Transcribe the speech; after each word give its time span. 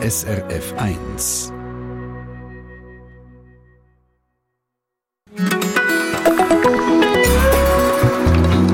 SRF 0.00 0.74
1. 0.76 1.52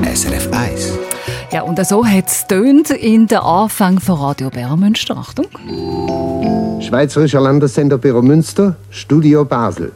SRF 0.03 0.49
1. 0.53 0.99
Ja, 1.51 1.63
und 1.63 1.83
so 1.83 2.05
hat 2.05 2.27
es 2.27 2.45
in 2.91 3.25
der 3.25 3.43
Anfang 3.43 3.99
von 3.99 4.19
Radio 4.19 4.51
Bärmünster. 4.51 5.17
Achtung. 5.17 5.47
Schweizerischer 6.79 7.41
Landessender 7.41 7.97
Büro 7.97 8.21
Münster, 8.21 8.75
Studio 8.91 9.43
Basel. 9.45 9.93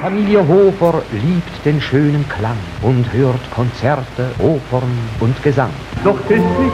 Familie 0.00 0.46
Hofer 0.48 1.00
liebt 1.12 1.64
den 1.64 1.80
schönen 1.80 2.28
Klang 2.28 2.58
und 2.82 3.04
hört 3.12 3.48
Konzerte, 3.54 4.32
Opern 4.40 4.98
und 5.20 5.40
Gesang. 5.44 5.70
Doch 6.02 6.18
küsst 6.26 6.40
mich 6.40 6.72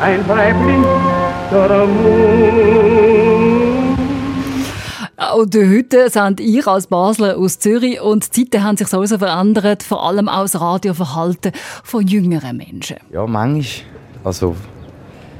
ein 0.00 0.24
Fremdling 0.24 0.84
der 1.50 1.86
Auch 5.28 5.44
heute 5.54 6.08
sind 6.08 6.40
ich 6.40 6.66
als 6.66 6.86
Basler 6.86 7.36
aus 7.36 7.58
Zürich 7.58 8.00
und 8.00 8.36
die 8.36 8.48
Zeiten 8.48 8.64
haben 8.64 8.76
sich 8.76 8.86
sowieso 8.86 9.18
verändert, 9.18 9.82
vor 9.82 10.06
allem 10.06 10.28
auch 10.28 10.42
das 10.42 10.60
Radioverhalten 10.60 11.52
von 11.82 12.06
jüngeren 12.06 12.56
Menschen. 12.56 12.96
Ja, 13.12 13.26
manchmal. 13.26 13.86
Also, 14.22 14.54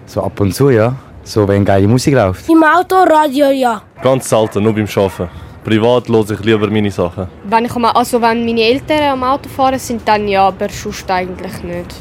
so 0.06 0.22
ab 0.22 0.40
und 0.40 0.54
zu, 0.54 0.70
ja. 0.70 0.94
So, 1.22 1.46
wenn 1.46 1.64
geile 1.64 1.86
Musik 1.86 2.14
läuft. 2.14 2.48
Im 2.48 2.62
Autoradio, 2.62 3.50
ja. 3.50 3.82
Ganz 4.02 4.28
selten, 4.28 4.62
nur 4.62 4.74
beim 4.74 4.86
Arbeiten. 4.86 5.28
Privat 5.66 6.08
höre 6.08 6.30
ich 6.30 6.44
lieber 6.44 6.70
meine 6.70 6.92
Sachen. 6.92 7.26
Wenn, 7.42 7.64
ich 7.64 7.74
am, 7.74 7.86
also 7.86 8.22
wenn 8.22 8.46
meine 8.46 8.60
Eltern 8.60 9.02
am 9.02 9.24
Auto 9.24 9.48
fahren, 9.48 9.80
sind 9.80 10.06
dann 10.06 10.28
ja, 10.28 10.46
aber 10.46 10.68
sonst 10.68 11.10
eigentlich 11.10 11.60
nicht. 11.64 11.92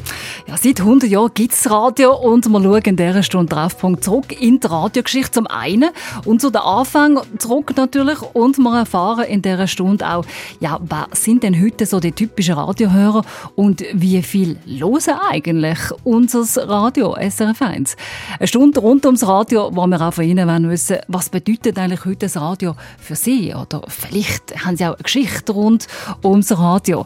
Ja, 0.48 0.56
seit 0.58 0.80
100 0.80 1.10
Jahren 1.10 1.32
gibt 1.34 1.54
es 1.54 1.72
Radio 1.72 2.16
und 2.16 2.48
wir 2.48 2.62
schauen 2.62 2.82
in 2.84 2.96
dieser 2.96 3.24
Stunde 3.24 3.56
Treffpunkt 3.56 4.04
zurück 4.04 4.40
in 4.40 4.60
die 4.60 4.68
Radiogeschichte 4.68 5.32
zum 5.32 5.48
einen 5.48 5.90
und 6.26 6.40
zu 6.40 6.52
den 6.52 6.62
Anfang 6.62 7.20
zurück 7.40 7.74
natürlich 7.76 8.22
und 8.34 8.60
wir 8.60 8.78
erfahren 8.78 9.26
in 9.26 9.42
dieser 9.42 9.66
Stunde 9.66 10.08
auch, 10.08 10.24
ja, 10.60 10.80
wer 10.84 11.08
sind 11.14 11.42
denn 11.42 11.60
heute 11.60 11.88
so 11.88 12.00
die 12.00 12.12
typischen 12.12 12.54
Radiohörer 12.54 13.24
und 13.56 13.84
wie 13.94 14.22
viel 14.22 14.58
hören 14.68 15.20
eigentlich 15.32 15.80
unser 16.04 16.46
Radio 16.70 17.16
SRF 17.20 17.64
1? 17.64 17.96
Eine 18.38 18.48
Stunde 18.48 18.80
rund 18.80 19.04
ums 19.08 19.26
Radio, 19.26 19.72
wo 19.74 19.88
wir 19.88 20.00
auch 20.00 20.14
von 20.14 20.26
Ihnen 20.26 20.48
wollen 20.48 20.70
wissen, 20.70 20.98
was 21.08 21.30
bedeutet 21.30 21.80
eigentlich 21.80 22.06
heute 22.06 22.28
das 22.28 22.38
Radio 22.38 22.76
für 23.00 23.16
Sie 23.16 23.55
oder 23.56 23.84
vielleicht 23.88 24.66
haben 24.66 24.78
Sie 24.78 24.86
auch 24.86 24.94
eine 24.94 25.04
Geschichte 25.04 25.52
rund 25.52 25.88
ums 26.24 26.52
Radio. 26.58 27.06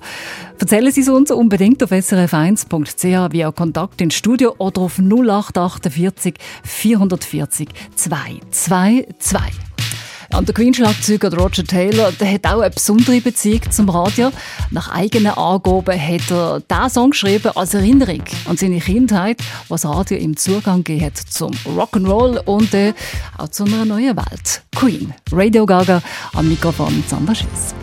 Erzählen 0.60 0.92
Sie 0.92 1.02
es 1.02 1.10
uns 1.10 1.32
unbedingt 1.32 1.84
auf 1.84 1.92
srf1.ch 1.92 3.32
via 3.32 3.52
Kontakt 3.52 4.02
ins 4.02 4.16
Studio 4.16 4.56
oder 4.58 4.82
auf 4.82 5.00
0848 5.00 6.36
440 6.64 7.70
222. 7.96 9.69
Und 10.36 10.48
der 10.48 10.54
Queen-Schlagzeuger 10.54 11.36
Roger 11.36 11.64
Taylor 11.64 12.12
der 12.12 12.32
hat 12.32 12.46
auch 12.46 12.62
eine 12.62 12.70
besondere 12.70 13.20
Beziehung 13.20 13.62
zum 13.72 13.90
Radio. 13.90 14.32
Nach 14.72 14.90
eigenen 14.92 15.34
Angaben 15.34 16.00
hat 16.00 16.32
er 16.32 16.60
diesen 16.62 16.90
Song 16.90 17.10
geschrieben 17.12 17.52
als 17.56 17.74
Erinnerung 17.74 18.24
an 18.46 18.58
seine 18.58 18.80
Kindheit, 18.80 19.42
was 19.70 19.86
Radio 19.86 20.18
ihm 20.18 20.38
Zugang 20.38 20.84
gegeben 20.84 21.06
hat 21.06 21.18
zum 21.18 21.52
Rock'n'Roll 21.66 22.40
und 22.46 22.74
äh, 22.74 22.94
auch 23.38 23.50
zu 23.50 23.64
einer 23.64 23.86
neuen 23.86 24.16
Welt. 24.16 24.62
Queen, 24.76 25.14
Radio 25.32 25.66
Gaga 25.66 26.02
am 26.34 26.48
Mikrofon 26.48 27.04
Sandra 27.08 27.34
Schiss. 27.34 27.74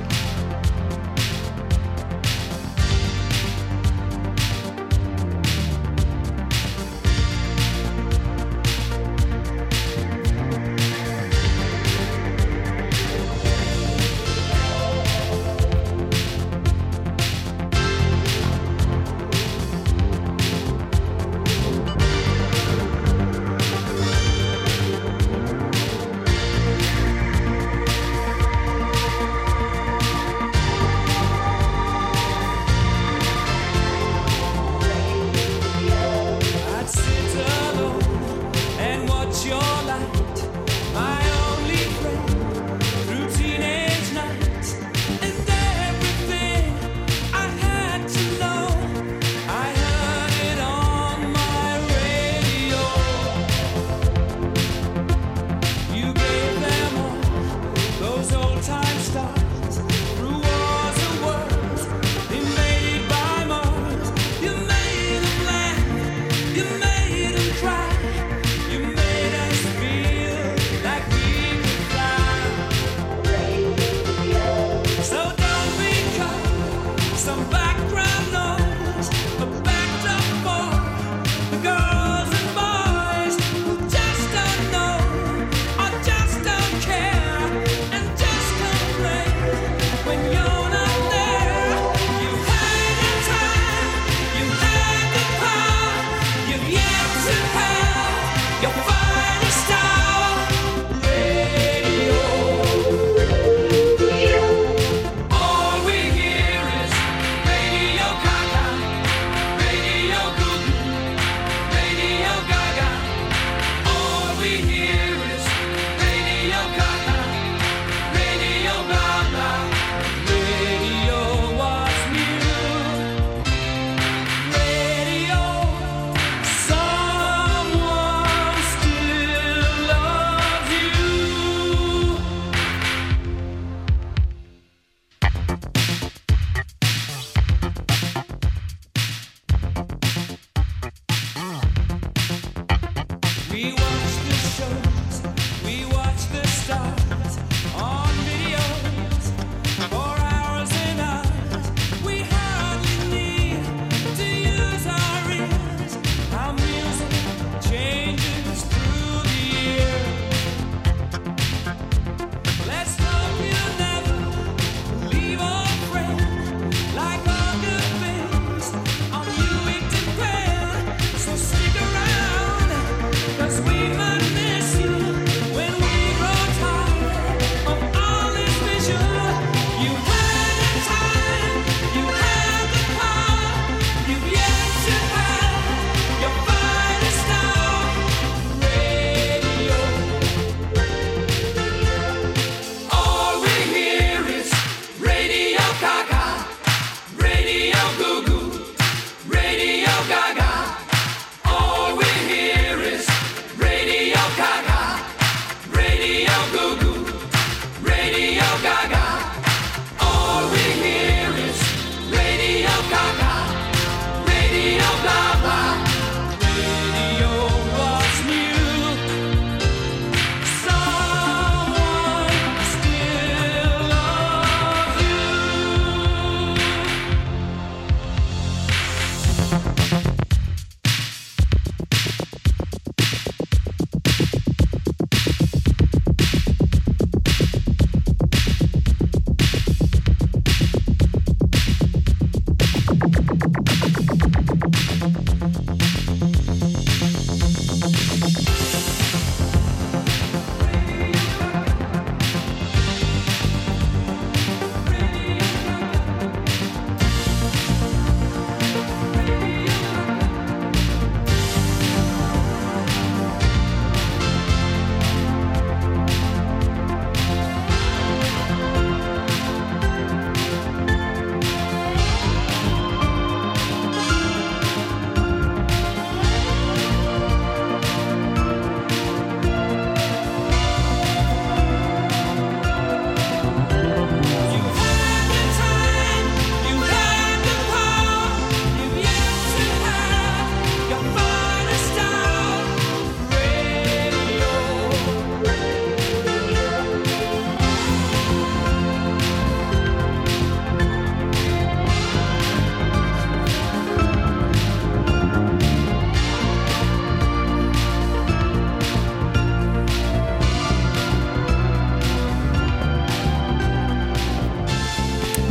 Gaga. 208.67 208.96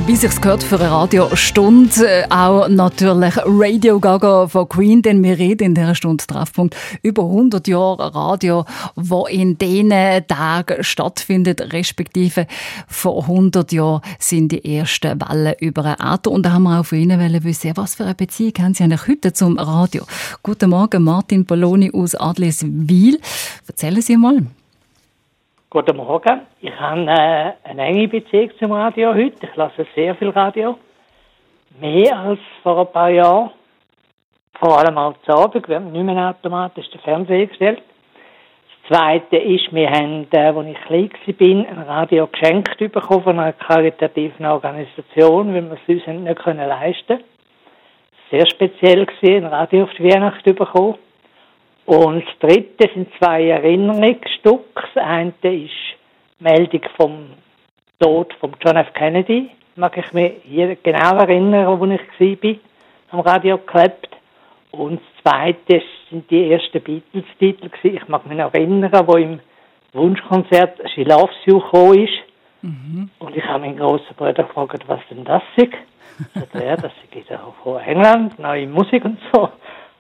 Wie 0.08 0.16
sich's 0.16 0.40
gehört 0.40 0.62
für 0.62 0.80
eine 0.80 0.92
Radiostunde, 0.92 2.08
äh, 2.08 2.26
auch 2.30 2.68
natürlich 2.68 3.34
Radio 3.44 4.00
Gaga 4.00 4.48
von 4.48 4.70
Queen, 4.70 5.02
denn 5.02 5.24
wir 5.24 5.40
reden 5.40 5.64
in 5.64 5.74
dieser 5.74 5.96
Stunde 5.96 6.24
Treffpunkt 6.28 6.76
über 7.02 7.24
100 7.24 7.68
Jahre 7.68 8.14
Radio, 8.14 8.66
wo 8.96 9.26
in 9.26 9.58
diesen 9.58 9.90
Tagen 10.28 10.84
stattfindet, 10.84 11.74
respektive 11.74 12.46
vor 12.88 13.24
100 13.24 13.72
Jahren 13.72 14.02
sind 14.20 14.52
die 14.52 14.78
ersten 14.78 15.20
Wellen 15.20 15.56
über 15.60 15.86
ein 15.86 16.00
Auto 16.00 16.30
und 16.30 16.46
da 16.46 16.52
haben 16.52 16.64
wir 16.64 16.82
auch 16.82 16.86
von 16.86 17.00
Ihnen 17.00 17.44
wissen, 17.44 17.72
was 17.74 17.96
für 17.96 18.04
eine 18.04 18.14
Beziehung 18.14 18.54
haben 18.60 18.74
Sie 18.76 18.84
eigentlich 18.84 19.08
heute 19.08 19.34
zum 19.34 19.58
Radio? 19.58 20.06
Guten 20.44 20.70
Morgen, 20.70 21.04
Martin 21.04 21.48
Poloni 21.48 21.90
aus 21.92 22.14
Adliswil. 22.14 23.20
Erzählen 23.68 24.02
Sie 24.04 24.18
mal. 24.18 24.44
Guten 25.68 25.98
Morgen. 25.98 26.42
Ich 26.62 26.80
habe 26.80 27.02
äh, 27.02 27.52
eine 27.64 27.86
enge 27.88 28.08
Beziehung 28.08 28.52
zum 28.60 28.72
Radio 28.72 29.14
heute. 29.14 29.48
Ich 29.48 29.56
lasse 29.56 29.86
sehr 29.96 30.16
viel 30.16 30.30
Radio. 30.30 30.78
Mehr 31.82 32.18
als 32.18 32.40
vor 32.62 32.80
ein 32.80 32.92
paar 32.94 33.10
Jahren. 33.10 33.50
Vor 34.60 34.78
allem 34.78 34.98
als 34.98 35.18
Abend. 35.28 35.68
Wir 35.68 35.78
haben 35.78 35.92
nicht 35.92 36.06
mehr 36.06 36.30
automatisch 36.30 36.90
den 36.92 37.02
Fernseher 37.02 37.48
gestellt. 37.48 37.82
Das 38.88 38.98
Zweite 38.98 39.38
ist, 39.38 39.74
wir 39.74 39.90
haben, 39.90 40.28
äh, 40.32 40.38
als 40.38 40.68
ich 40.68 40.82
klein 40.86 41.10
war, 41.12 41.78
ein 41.78 41.84
Radio 41.90 42.28
geschenkt 42.28 42.78
bekommen 42.78 43.24
von 43.24 43.40
einer 43.40 43.54
karitativen 43.54 44.46
Organisation, 44.46 45.54
weil 45.54 45.64
wir 45.64 45.74
es 45.74 45.90
uns 45.90 46.08
nicht 46.08 46.46
leisten 46.46 47.08
konnten. 47.08 47.24
Sehr 48.30 48.48
speziell 48.48 49.06
gewesen, 49.06 49.46
ein 49.46 49.52
Radio 49.52 49.84
auf 49.84 49.94
die 49.98 50.04
Weihnacht 50.04 50.46
bekommen. 50.46 50.96
Und 51.86 52.26
das 52.26 52.40
dritte 52.40 52.90
sind 52.94 53.10
zwei 53.20 53.48
Erinnerungsstücke. 53.48 54.84
Das 54.94 55.04
eine 55.04 55.34
ist 55.44 55.72
Meldung 56.40 56.82
vom 56.98 57.28
Tod 58.00 58.34
von 58.40 58.54
John 58.64 58.78
F. 58.78 58.92
Kennedy. 58.94 59.52
Mag 59.76 59.96
ich 59.98 60.12
mich 60.14 60.34
hier 60.44 60.76
genau 60.78 61.18
erinnern, 61.18 61.80
wo 61.80 61.86
ich 61.86 62.02
war, 62.44 62.56
am 63.12 63.20
Radio 63.20 63.58
geklebt. 63.58 64.10
Und 64.72 65.00
das 65.00 65.34
zweite 65.34 65.82
sind 66.10 66.30
die 66.30 66.52
ersten 66.52 66.82
Beatles-Titel. 66.82 67.70
Ich 67.84 68.08
mag 68.08 68.26
mich 68.26 68.38
noch 68.38 68.54
erinnern, 68.54 68.92
wo 69.06 69.16
im 69.16 69.40
Wunschkonzert 69.94 70.80
She 70.94 71.04
Loves 71.04 71.36
You 71.46 71.60
gekommen 71.60 72.04
ist. 72.04 72.14
Mhm. 72.62 73.10
Und 73.20 73.38
ich 73.38 73.44
habe 73.46 73.60
meinen 73.60 73.78
grossen 73.78 74.16
Bruder 74.18 74.44
gefragt, 74.44 74.84
was 74.88 75.00
denn 75.10 75.24
das 75.24 75.44
ist. 75.56 75.74
Sagt 76.34 76.56
er, 76.56 76.78
das 76.78 76.92
ist 77.14 77.30
von 77.64 77.80
England, 77.82 78.40
neue 78.40 78.68
Musik 78.68 79.06
und 79.06 79.20
so. 79.32 79.50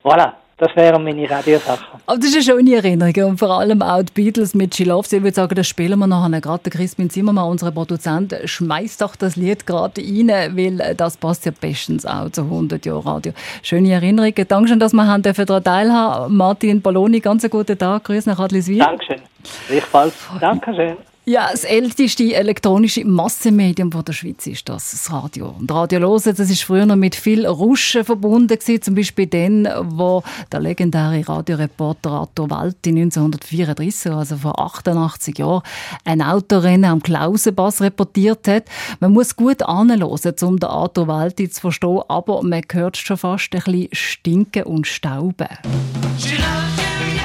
Voilà. 0.03 0.33
Das 0.57 0.73
wären 0.73 1.03
meine 1.03 1.29
Radiosachen. 1.29 1.99
Aber 2.05 2.17
das 2.17 2.29
ist 2.29 2.35
eine 2.35 2.43
schöne 2.43 2.75
Erinnerung 2.75 3.31
und 3.31 3.37
vor 3.37 3.59
allem 3.59 3.81
auch 3.81 4.03
die 4.03 4.13
Beatles 4.13 4.53
mit 4.53 4.73
She 4.73 4.85
Loves 4.85 5.11
Ich 5.11 5.21
würde 5.21 5.35
sagen, 5.35 5.53
das 5.53 5.67
spielen 5.67 5.99
wir 5.99 6.07
nachher 6.07 6.39
gerade. 6.39 6.63
Der 6.63 6.71
Crispin 6.71 7.09
Zimmermann, 7.09 7.49
unser 7.49 7.71
Produzent, 7.71 8.33
schmeißt 8.45 9.01
doch 9.01 9.17
das 9.17 9.35
Lied 9.35 9.67
gerade 9.67 9.99
rein, 10.01 10.55
weil 10.55 10.95
das 10.95 11.17
passt 11.17 11.45
ja 11.45 11.51
bestens 11.59 12.05
auch 12.05 12.29
zu 12.29 12.43
100 12.43 12.85
Jahren 12.85 13.01
Radio. 13.01 13.33
Schöne 13.63 13.91
Erinnerungen. 13.91 14.47
Dankeschön, 14.47 14.79
dass 14.79 14.93
wir 14.93 15.03
daran 15.03 15.63
teilhaben 15.63 16.37
Martin 16.37 16.81
Balloni, 16.81 17.19
ganz 17.19 17.43
einen 17.43 17.51
guten 17.51 17.77
Tag. 17.77 18.05
Grüß 18.05 18.25
nach 18.25 18.39
Adliswil. 18.39 18.79
Dankeschön. 18.79 19.21
Gleichfalls. 19.67 20.13
Dankeschön. 20.39 20.95
Ja, 21.27 21.49
das 21.51 21.63
älteste 21.63 22.35
elektronische 22.35 23.03
Massenmedium 23.03 23.89
der 23.89 24.13
Schweiz 24.13 24.45
ist 24.45 24.69
das, 24.69 24.91
das 24.91 25.11
Radio. 25.11 25.55
Und 25.59 25.71
Radio 25.71 25.99
hören, 25.99 26.35
das 26.37 26.51
ist 26.51 26.61
früher 26.61 26.85
noch 26.85 26.97
mit 26.97 27.15
viel 27.15 27.47
Ruschen 27.47 28.05
verbunden 28.05 28.59
gewesen, 28.59 28.79
zum 28.83 28.93
Beispiel 28.93 29.25
dann, 29.25 29.67
wo 29.97 30.21
der 30.51 30.59
legendäre 30.59 31.27
Radioreporter 31.27 32.11
Arthur 32.11 32.51
Walti 32.51 32.91
1934, 32.91 34.11
also 34.11 34.37
vor 34.37 34.59
88 34.59 35.39
Jahren, 35.39 35.63
ein 36.03 36.21
Autorennen 36.21 36.91
am 36.91 37.01
Klausenbass 37.01 37.81
reportiert 37.81 38.47
hat. 38.47 38.65
Man 38.99 39.11
muss 39.11 39.35
gut 39.35 39.63
anhören, 39.63 40.03
um 40.03 40.59
den 40.59 40.69
Arthur 40.69 41.07
Walti 41.07 41.49
zu 41.49 41.59
verstehen, 41.59 42.01
aber 42.07 42.43
man 42.43 42.61
hört 42.71 42.97
schon 42.97 43.17
fast 43.17 43.51
ein 43.55 43.61
bisschen 43.63 43.89
stinken 43.93 44.63
und 44.65 44.85
stauben. 44.85 45.47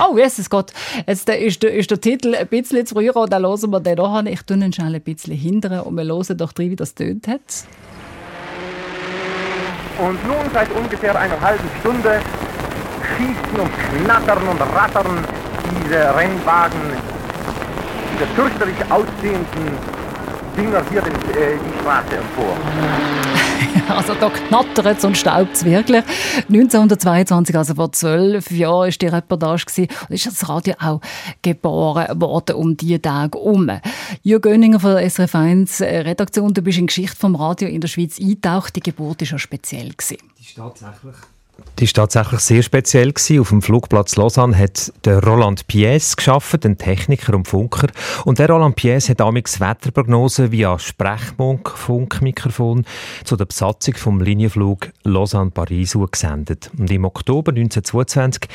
Oh, 0.02 0.16
Jesus 0.16 0.48
Gott. 0.48 0.72
Jetzt 1.06 1.28
ist 1.28 1.62
der, 1.62 1.74
ist 1.74 1.90
der 1.90 2.00
Titel 2.00 2.34
ein 2.34 2.46
bisschen 2.46 2.86
zu 2.86 2.94
früher 2.94 3.14
und 3.16 3.32
dann 3.32 3.42
hören 3.42 3.70
wir 3.70 3.80
den 3.80 4.00
an. 4.00 4.26
Ich 4.26 4.42
tue 4.42 4.56
ihn 4.56 4.72
schnell 4.72 4.94
ein 4.94 5.00
bisschen 5.02 5.36
hindern 5.36 5.80
und 5.80 5.94
wir 5.94 6.04
hören 6.04 6.36
doch 6.38 6.52
drin, 6.52 6.70
wie 6.70 6.76
das 6.76 6.94
tönt 6.94 7.28
hat. 7.28 7.40
Und 9.98 10.26
nun 10.26 10.50
seit 10.54 10.72
ungefähr 10.72 11.18
einer 11.18 11.38
halben 11.38 11.68
Stunde 11.80 12.20
schießen 13.16 13.60
und 13.60 14.04
knattern 14.04 14.48
und 14.48 14.60
rattern 14.60 15.24
diese 15.70 16.16
Rennwagen, 16.16 16.80
diese 18.14 18.26
fürchterlich 18.34 18.76
aussehenden 18.88 20.00
Dinger 20.56 20.82
hier 20.90 21.02
den, 21.02 21.12
äh, 21.12 21.58
die 21.58 21.80
Straße 21.80 22.16
empor. 22.16 23.39
Also 23.88 24.14
da 24.14 24.30
knattert 24.30 24.98
es 24.98 25.04
und 25.04 25.16
staubt 25.16 25.54
es 25.54 25.64
wirklich. 25.64 26.04
1922, 26.48 27.56
also 27.56 27.74
vor 27.74 27.92
zwölf 27.92 28.50
Jahren, 28.50 28.86
war 28.86 28.90
die 28.90 29.06
Reportage 29.06 29.88
und 30.08 30.14
ist 30.14 30.26
das 30.26 30.48
Radio 30.48 30.74
auch 30.78 31.00
geboren 31.42 32.20
worden 32.20 32.56
um 32.56 32.76
diese 32.76 33.02
Tage 33.02 33.38
herum. 33.38 33.70
Jürgen 34.22 34.42
Göninger 34.42 34.80
von 34.80 34.94
der 34.94 35.10
SRF 35.10 35.34
1 35.34 35.80
äh, 35.80 35.98
Redaktion, 36.00 36.54
du 36.54 36.62
bist 36.62 36.78
in 36.78 36.84
die 36.84 36.86
Geschichte 36.86 37.16
vom 37.16 37.34
Radio 37.34 37.68
in 37.68 37.80
der 37.80 37.88
Schweiz 37.88 38.20
eingetaucht. 38.20 38.76
Die 38.76 38.80
Geburt 38.80 39.20
war 39.20 39.28
ja 39.28 39.38
speziell. 39.38 39.90
Die 40.08 40.42
ist 40.42 40.56
tatsächlich 40.56 41.16
das 41.76 41.88
war 41.88 42.06
tatsächlich 42.06 42.40
sehr 42.40 42.62
speziell. 42.62 43.12
Gewesen. 43.12 43.40
Auf 43.40 43.48
dem 43.48 43.62
Flugplatz 43.62 44.16
Lausanne 44.16 44.56
hat 44.56 44.92
der 45.04 45.22
Roland 45.22 45.66
Pies 45.66 46.16
geschaffen, 46.16 46.60
ein 46.64 46.78
Techniker 46.78 47.34
und 47.34 47.48
Funker. 47.48 47.88
Und 48.24 48.38
der 48.38 48.50
Roland 48.50 48.76
Pies 48.76 49.08
hat 49.08 49.20
damals 49.20 49.60
Wetterprognosen 49.60 50.52
via 50.52 50.78
Sprechfunkmikrofon 50.78 52.84
zu 53.24 53.36
der 53.36 53.46
Besatzung 53.46 53.94
vom 53.94 54.20
Linienflug 54.20 54.90
Lausanne-Paris 55.04 55.96
gesendet. 56.10 56.70
Und 56.76 56.90
im 56.90 57.04
Oktober 57.04 57.50
1922 57.50 58.48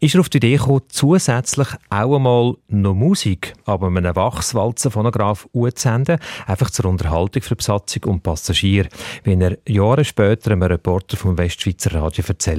ist 0.00 0.14
er 0.14 0.20
auf 0.20 0.28
die 0.28 0.38
Idee 0.38 0.56
gekommen, 0.56 0.82
zusätzlich 0.88 1.68
auch 1.90 2.16
einmal 2.16 2.54
noch 2.68 2.94
Musik, 2.94 3.54
aber 3.64 3.90
mit 3.90 4.04
einem 4.04 4.16
Wachswalzenphonograph 4.16 5.48
senden, 5.76 6.18
einfach 6.46 6.70
zur 6.70 6.86
Unterhaltung 6.86 7.42
für 7.42 7.56
Besatzung 7.56 8.04
und 8.04 8.22
Passagiere, 8.22 8.88
wie 9.24 9.34
er 9.34 9.58
Jahre 9.66 10.04
später 10.04 10.50
einem 10.50 10.62
Reporter 10.62 11.16
vom 11.16 11.38
Westschweizer 11.38 11.94
Radio 11.94 12.24
erzählt 12.26 12.51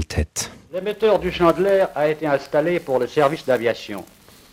L'émetteur 0.74 1.20
du 1.20 1.32
Chandler 1.32 1.86
a 1.94 2.10
été 2.10 2.26
installé 2.26 2.80
pour 2.80 2.98
le 2.98 3.06
service 3.06 3.46
d'aviation, 3.46 4.04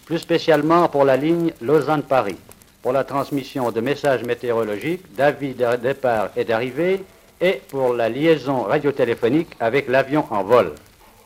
plus 0.05 0.19
spécialement 0.19 0.87
pour 0.89 1.05
la 1.05 1.17
ligne 1.17 1.53
Lausanne-Paris, 1.63 2.37
pour 2.83 2.93
la 2.93 3.05
transmission 3.05 3.71
de 3.71 3.81
messages 3.81 4.23
météorologiques, 4.23 5.15
d'avis 5.15 5.55
de 5.55 5.77
départ 5.77 6.29
et 6.37 6.45
d'arrivée, 6.45 7.03
et 7.41 7.63
pour 7.69 7.95
la 7.95 8.11
liaison 8.11 8.65
radiotéléphonique 8.65 9.57
avec 9.61 9.89
l'avion 9.89 10.27
en 10.31 10.43
vol. 10.43 10.73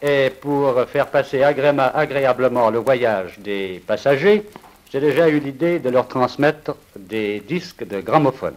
Et 0.00 0.30
pour 0.30 0.80
faire 0.86 1.08
passer 1.08 1.42
agréablement 1.42 2.70
le 2.70 2.78
voyage 2.78 3.40
des 3.40 3.82
passagers, 3.84 4.44
j'ai 4.92 5.00
déjà 5.00 5.28
eu 5.28 5.40
l'idée 5.40 5.80
de 5.80 5.90
leur 5.90 6.06
transmettre 6.06 6.76
des 6.96 7.40
disques 7.40 7.84
de 7.84 8.00
gramophone. 8.00 8.54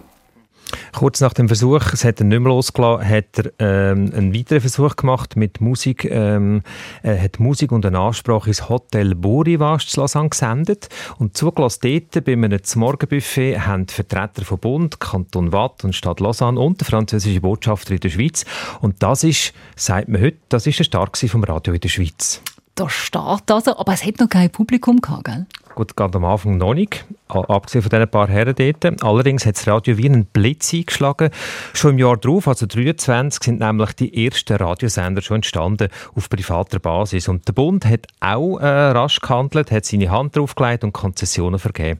Kurz 0.94 1.22
nach 1.22 1.34
dem 1.34 1.48
Versuch, 1.48 1.94
es 1.94 2.04
hat 2.04 2.20
er 2.20 2.26
nicht 2.26 2.40
mehr 2.40 2.50
losgelassen, 2.50 3.08
hat 3.08 3.38
er 3.38 3.52
ähm, 3.60 4.12
einen 4.16 4.34
weiteren 4.34 4.62
Versuch 4.62 4.96
gemacht 4.96 5.36
mit 5.36 5.62
Musik. 5.62 6.06
Ähm, 6.06 6.62
er 7.04 7.22
hat 7.22 7.40
Musik 7.40 7.72
und 7.72 7.86
eine 7.86 8.00
Ansprache 8.00 8.50
ins 8.50 8.70
Hotel 8.70 9.16
Borivasch 9.16 9.88
zu 9.88 10.00
Lausanne 10.00 10.30
gesendet. 10.30 10.90
Und 11.18 11.38
zugelassen 11.38 11.80
dort, 11.84 12.26
bei 12.26 12.34
einem 12.34 12.60
Morgenbuffet, 12.76 13.60
haben 13.60 13.88
Vertreter 13.88 14.46
von 14.46 14.60
Bund, 14.60 15.00
Kanton 15.00 15.52
Watt 15.52 15.84
und 15.84 15.96
Stadt 15.96 16.20
Lausanne 16.20 16.60
und 16.60 16.80
der 16.82 16.88
französische 16.88 17.42
Botschafter 17.42 17.94
in 17.94 18.00
der 18.00 18.10
Schweiz. 18.10 18.46
Und 18.82 19.02
das 19.04 19.24
ist, 19.24 19.54
sagt 19.76 20.08
man 20.08 20.22
heute, 20.22 20.38
das 20.50 20.68
ist 20.68 20.80
der 20.80 20.84
Start 20.84 21.18
vom 21.18 21.44
Radio 21.44 21.74
in 21.74 21.80
der 21.80 21.90
Schweiz. 21.90 22.42
Der 22.78 22.90
Start 22.90 23.50
also, 23.50 23.78
aber 23.78 23.94
es 23.94 24.06
hat 24.06 24.20
noch 24.20 24.30
kein 24.30 24.52
Publikum 24.52 25.02
gehabt, 25.02 25.26
gell? 25.26 25.46
Gut, 25.74 25.96
gerade 25.96 26.18
am 26.18 26.26
Anfang 26.26 26.58
noch 26.58 26.74
nicht, 26.74 27.06
abgesehen 27.28 27.84
von 27.84 27.90
diesen 27.90 28.10
paar 28.10 28.28
Herren 28.28 28.56
dort. 28.56 29.04
Allerdings 29.04 29.46
hat 29.46 29.58
das 29.58 29.68
Radio 29.68 29.98
wie 29.98 30.06
einen 30.06 30.26
Blitz 30.26 30.74
eingeschlagen. 30.74 31.30
Schon 31.74 31.92
im 31.92 32.00
Jahr 32.00 32.18
darauf, 32.18 32.48
also 32.48 32.66
23, 32.66 33.44
sind 33.44 33.60
nämlich 33.60 33.94
die 33.94 34.26
ersten 34.26 34.58
Radiosender 34.58 35.22
schon 35.22 35.36
entstanden 35.36 35.90
auf 36.16 36.30
privater 36.30 36.80
Basis. 36.80 37.28
Und 37.28 37.48
der 37.48 37.54
Bund 37.54 37.86
hat 37.86 38.08
auch 38.20 38.58
äh, 38.58 38.66
rasch 38.66 39.20
gehandelt, 39.20 39.70
hat 39.72 39.86
seine 39.86 40.10
Hand 40.10 40.36
draufgelegt 40.36 40.84
und 40.84 40.94
Konzessionen 40.94 41.60
vergeben. 41.60 42.00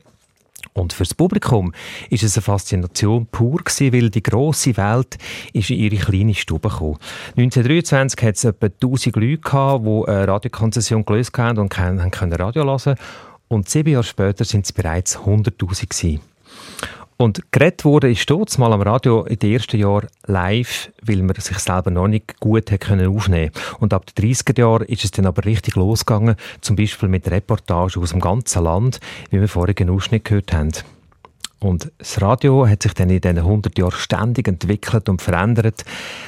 Und 0.78 0.92
fürs 0.92 1.14
Publikum 1.14 1.72
ist 2.10 2.22
es 2.22 2.36
eine 2.36 2.42
Faszination 2.42 3.26
pur 3.26 3.58
gewesen, 3.58 3.92
weil 3.92 4.10
die 4.10 4.22
große 4.22 4.76
Welt 4.76 5.18
ist 5.52 5.70
in 5.70 5.78
ihre 5.78 5.96
kleine 5.96 6.34
Stube 6.34 6.68
gekommen. 6.68 6.98
1923 7.36 8.22
hat 8.22 8.36
es 8.36 8.44
etwa 8.44 8.66
1000 8.66 9.16
Leute 9.16 9.38
gehabt, 9.38 9.84
die 9.84 10.08
eine 10.08 10.28
Radiokonzession 10.28 11.04
gelöst 11.04 11.36
haben 11.36 11.58
und 11.58 11.68
können 11.68 12.32
Radio 12.32 12.64
hören 12.64 12.96
und 13.48 13.68
sieben 13.68 13.92
Jahre 13.92 14.04
später 14.04 14.44
sind 14.44 14.66
es 14.66 14.72
bereits 14.72 15.18
100'000 15.18 15.88
gewesen. 15.88 16.20
Und 17.20 17.50
geredet 17.50 17.84
wurde 17.84 18.12
ist 18.12 18.30
dort 18.30 18.56
mal 18.58 18.72
am 18.72 18.80
Radio 18.80 19.24
in 19.24 19.40
den 19.40 19.54
ersten 19.54 19.76
Jahren 19.76 20.06
live, 20.26 20.92
weil 21.02 21.20
man 21.22 21.34
sich 21.34 21.58
selber 21.58 21.90
noch 21.90 22.06
nicht 22.06 22.38
gut 22.38 22.72
aufnehmen 22.72 23.50
Und 23.80 23.92
ab 23.92 24.06
den 24.06 24.32
30er 24.32 24.56
Jahren 24.56 24.86
ist 24.86 25.02
es 25.02 25.10
dann 25.10 25.26
aber 25.26 25.44
richtig 25.44 25.74
losgegangen, 25.74 26.36
zum 26.60 26.76
Beispiel 26.76 27.08
mit 27.08 27.28
Reportagen 27.28 28.00
aus 28.00 28.10
dem 28.10 28.20
ganzen 28.20 28.62
Land, 28.62 29.00
wie 29.30 29.40
wir 29.40 29.48
vorhin 29.48 29.74
einen 29.80 29.90
Ausschnitt 29.90 30.26
gehört 30.26 30.52
haben. 30.52 30.70
Und 31.60 31.90
das 31.98 32.22
Radio 32.22 32.68
hat 32.68 32.84
sich 32.84 32.94
dann 32.94 33.10
in 33.10 33.20
diesen 33.20 33.38
100 33.38 33.76
Jahren 33.76 33.90
ständig 33.90 34.46
entwickelt 34.46 35.08
und 35.08 35.20
verändert. 35.20 35.84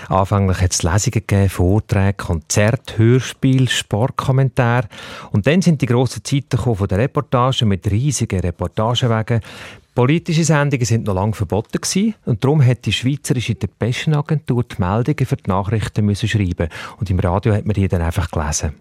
Anfänglich 0.08 0.60
hat 0.60 0.72
es 0.72 0.82
Lesungen 0.82 1.24
gegeben, 1.24 1.48
Vorträge, 1.48 2.14
Konzerte, 2.14 2.98
Hörspiel, 2.98 3.68
Sportkommentare. 3.68 4.88
Und 5.30 5.46
dann 5.46 5.62
sind 5.62 5.82
die 5.82 5.86
grossen 5.86 6.24
Zeiten 6.24 6.58
von 6.58 6.88
der 6.88 6.98
Reportagen 6.98 7.68
mit 7.68 7.88
riesigen 7.88 8.40
Reportagenwegen. 8.40 9.40
Politische 9.94 10.44
Sendungen 10.44 10.84
sind 10.84 11.06
noch 11.06 11.14
lange 11.14 11.34
verboten 11.34 11.80
gewesen, 11.80 12.14
und 12.24 12.44
darum 12.44 12.64
hat 12.64 12.86
die 12.86 12.92
Schweizerische 12.92 13.56
Depeschenagentur 13.56 14.64
die 14.64 14.76
Meldungen 14.78 15.26
für 15.26 15.36
die 15.36 15.50
Nachrichten 15.50 16.06
müssen 16.06 16.28
schreiben 16.28 16.68
und 16.98 17.10
im 17.10 17.18
Radio 17.18 17.54
hat 17.54 17.66
man 17.66 17.74
die 17.74 17.88
dann 17.88 18.02
einfach 18.02 18.30
gelesen. 18.30 18.74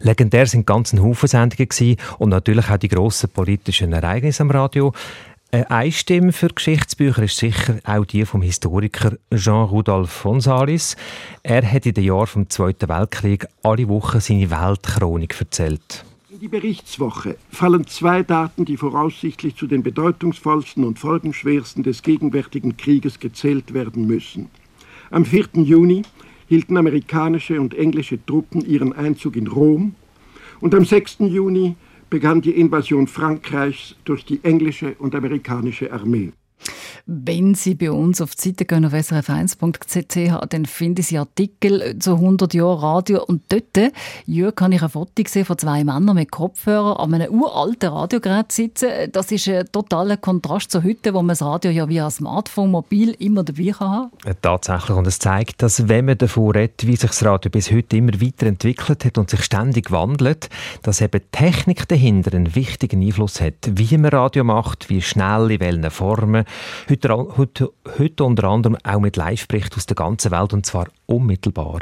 Legendär 0.00 0.46
sind 0.46 0.66
ganz 0.66 0.92
ein 0.92 1.02
Haufen 1.02 1.28
Sendungen 1.28 1.68
gewesen 1.68 1.96
und 2.18 2.30
natürlich 2.30 2.70
auch 2.70 2.76
die 2.76 2.88
grossen 2.88 3.30
politischen 3.30 3.92
Ereignisse 3.92 4.42
am 4.42 4.50
Radio. 4.50 4.92
Eine 5.50 5.92
Stimme 5.92 6.32
für 6.32 6.48
Geschichtsbücher 6.48 7.22
ist 7.22 7.36
sicher 7.36 7.78
auch 7.84 8.04
die 8.04 8.24
vom 8.24 8.42
Historiker 8.42 9.12
Jean-Rudolf 9.34 10.24
González. 10.24 10.96
Er 11.42 11.70
hat 11.70 11.86
in 11.86 11.94
den 11.94 12.04
Jahren 12.04 12.26
vom 12.26 12.50
Zweiten 12.50 12.88
Weltkrieg 12.88 13.46
alle 13.62 13.88
Wochen 13.88 14.20
seine 14.20 14.50
Weltchronik 14.50 15.36
erzählt. 15.38 16.04
In 16.36 16.40
die 16.40 16.48
Berichtswoche 16.48 17.38
fallen 17.48 17.86
zwei 17.86 18.22
Daten, 18.22 18.66
die 18.66 18.76
voraussichtlich 18.76 19.56
zu 19.56 19.66
den 19.66 19.82
bedeutungsvollsten 19.82 20.84
und 20.84 20.98
folgenschwersten 20.98 21.82
des 21.82 22.02
gegenwärtigen 22.02 22.76
Krieges 22.76 23.20
gezählt 23.20 23.72
werden 23.72 24.06
müssen. 24.06 24.50
Am 25.10 25.24
4. 25.24 25.46
Juni 25.54 26.02
hielten 26.46 26.76
amerikanische 26.76 27.58
und 27.58 27.72
englische 27.72 28.18
Truppen 28.26 28.60
ihren 28.66 28.92
Einzug 28.92 29.34
in 29.34 29.46
Rom 29.46 29.94
und 30.60 30.74
am 30.74 30.84
6. 30.84 31.20
Juni 31.20 31.74
begann 32.10 32.42
die 32.42 32.50
Invasion 32.60 33.06
Frankreichs 33.06 33.96
durch 34.04 34.26
die 34.26 34.40
englische 34.44 34.94
und 34.98 35.14
amerikanische 35.14 35.90
Armee. 35.90 36.32
Wenn 37.08 37.54
Sie 37.54 37.74
bei 37.76 37.90
uns 37.92 38.20
auf 38.20 38.34
die 38.34 38.48
Seite 38.48 38.64
gehen, 38.64 38.84
auf 38.84 38.92
srf1.ch, 38.92 40.46
dann 40.48 40.66
finden 40.66 41.02
Sie 41.02 41.18
Artikel 41.18 41.98
zu 42.00 42.14
100 42.14 42.52
Jahren 42.54 42.80
Radio. 42.80 43.24
Und 43.24 43.42
dort, 43.48 43.92
Jörg, 44.26 44.54
habe 44.60 44.74
ich 44.74 44.82
ein 44.82 44.88
Foto 44.88 45.22
gesehen 45.22 45.44
von 45.44 45.56
zwei 45.56 45.84
Männern 45.84 46.16
mit 46.16 46.32
Kopfhörern 46.32 46.96
an 46.96 47.14
einem 47.14 47.32
uralten 47.32 47.90
Radiogerät 47.90 48.50
sitzen. 48.50 48.88
Das 49.12 49.30
ist 49.30 49.48
ein 49.48 49.66
totaler 49.70 50.16
Kontrast 50.16 50.72
zu 50.72 50.82
heute, 50.82 51.14
wo 51.14 51.18
man 51.18 51.28
das 51.28 51.42
Radio 51.42 51.70
ja 51.70 51.88
via 51.88 52.10
Smartphone, 52.10 52.72
mobil 52.72 53.14
immer 53.20 53.44
dabei 53.44 53.70
kann 53.70 53.88
haben. 53.88 54.10
Tatsächlich. 54.42 54.96
Und 54.96 55.06
es 55.06 55.20
zeigt, 55.20 55.62
dass 55.62 55.88
wenn 55.88 56.06
man 56.06 56.18
davon 56.18 56.50
redet, 56.50 56.88
wie 56.88 56.96
sich 56.96 57.10
das 57.10 57.24
Radio 57.24 57.52
bis 57.52 57.70
heute 57.70 57.98
immer 57.98 58.20
weiterentwickelt 58.20 59.04
hat 59.04 59.18
und 59.18 59.30
sich 59.30 59.44
ständig 59.44 59.92
wandelt, 59.92 60.48
dass 60.82 61.00
eben 61.00 61.20
Technik 61.30 61.86
dahinter 61.86 62.34
einen 62.34 62.56
wichtigen 62.56 63.02
Einfluss 63.02 63.40
hat. 63.40 63.54
Wie 63.70 63.96
man 63.96 64.10
Radio 64.10 64.42
macht, 64.42 64.90
wie 64.90 65.02
schnell, 65.02 65.52
in 65.52 65.60
welchen 65.60 65.90
Formen. 65.90 66.45
Heute, 66.88 67.08
heute, 67.36 67.72
heute 67.98 68.24
unter 68.24 68.44
anderem 68.44 68.76
auch 68.84 69.00
mit 69.00 69.16
Live-Berichten 69.16 69.76
aus 69.76 69.86
der 69.86 69.96
ganzen 69.96 70.30
Welt 70.30 70.52
und 70.52 70.66
zwar 70.66 70.88
unmittelbar. 71.06 71.80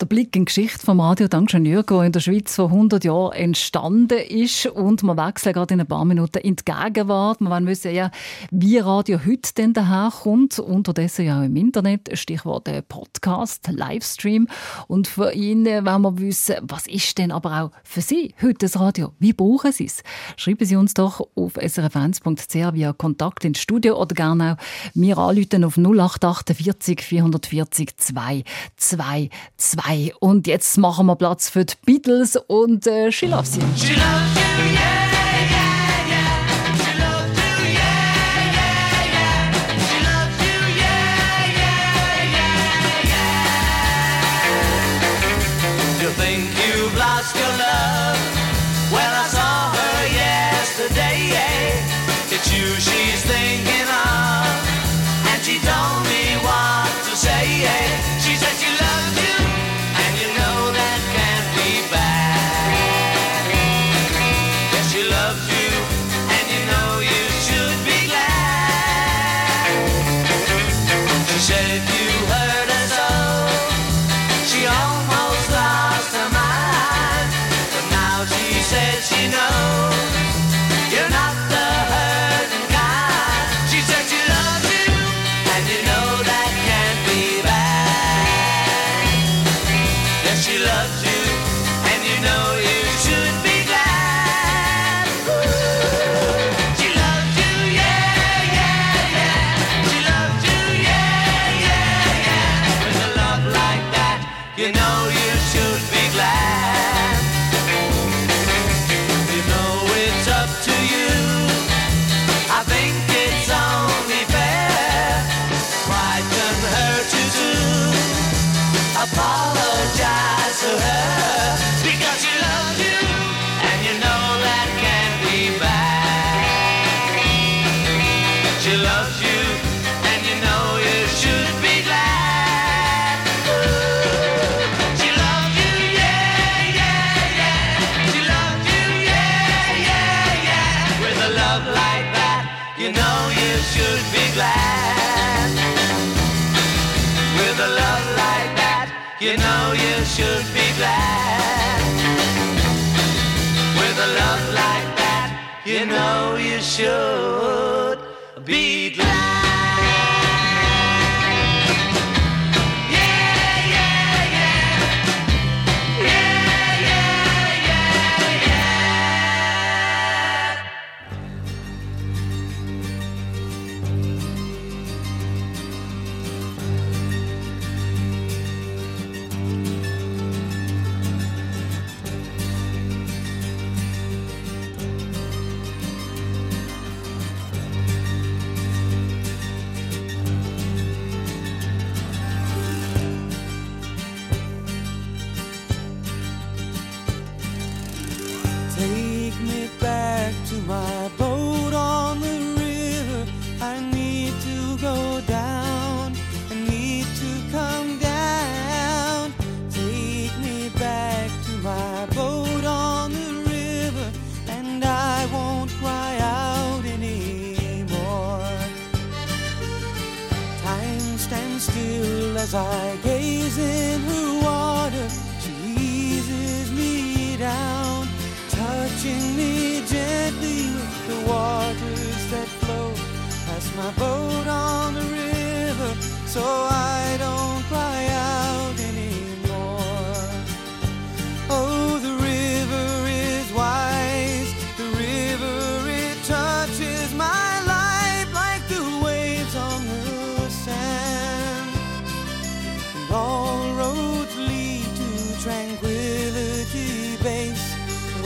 Der 0.00 0.06
Blick 0.06 0.34
in 0.34 0.46
die 0.46 0.46
Geschichte 0.46 0.78
vom 0.86 0.98
Radio 0.98 1.28
Dankeschön 1.28 1.66
Jürgen, 1.66 2.02
in 2.02 2.12
der 2.12 2.20
Schweiz 2.20 2.54
vor 2.54 2.68
100 2.68 3.04
Jahren 3.04 3.32
entstanden 3.32 4.18
ist. 4.18 4.64
Und 4.64 5.02
wir 5.02 5.14
wechseln 5.14 5.52
gerade 5.52 5.74
in 5.74 5.80
ein 5.82 5.86
paar 5.86 6.06
Minuten 6.06 6.38
in 6.38 6.56
die 6.56 6.64
Gegenwart. 6.64 7.40
Wir 7.40 7.50
wollen 7.50 7.66
wissen, 7.66 7.94
ja, 7.94 8.10
wie 8.50 8.78
Radio 8.78 9.20
heute 9.26 9.52
denn 9.58 9.74
daherkommt. 9.74 10.58
Unterdessen 10.58 11.26
ja 11.26 11.40
auch 11.40 11.44
im 11.44 11.54
Internet. 11.54 12.08
Stichwort 12.14 12.66
äh, 12.68 12.80
Podcast, 12.80 13.68
Livestream. 13.70 14.48
Und 14.88 15.06
für 15.06 15.34
ihn 15.34 15.66
wollen 15.66 16.00
wir 16.00 16.18
wissen, 16.18 16.56
was 16.62 16.86
ist 16.86 17.18
denn 17.18 17.30
aber 17.30 17.60
auch 17.60 17.70
für 17.84 18.00
Sie 18.00 18.34
heute 18.40 18.60
das 18.60 18.80
Radio? 18.80 19.12
Wie 19.18 19.34
brauchen 19.34 19.70
Sie 19.70 19.84
es? 19.84 20.02
Schreiben 20.38 20.64
Sie 20.64 20.76
uns 20.76 20.94
doch 20.94 21.20
auf 21.34 21.58
srf1.ch 21.58 22.72
via 22.72 22.94
Kontakt 22.94 23.44
ins 23.44 23.60
Studio 23.60 24.00
oder 24.00 24.14
gerne 24.14 24.56
auch 24.56 24.94
mir 24.94 25.18
anrufen 25.18 25.62
auf 25.62 25.76
0848 25.76 27.02
440 27.02 27.98
222. 27.98 29.89
Hey, 29.90 30.14
und 30.20 30.46
jetzt 30.46 30.78
machen 30.78 31.06
wir 31.06 31.16
Platz 31.16 31.48
für 31.48 31.64
die 31.64 31.74
Beatles 31.84 32.36
und 32.36 32.86
äh, 32.86 33.10
She 33.10 33.26
Loves 33.26 33.56
You. 33.56 33.62
She 33.76 33.94
loves 33.94 34.36
you 34.36 34.49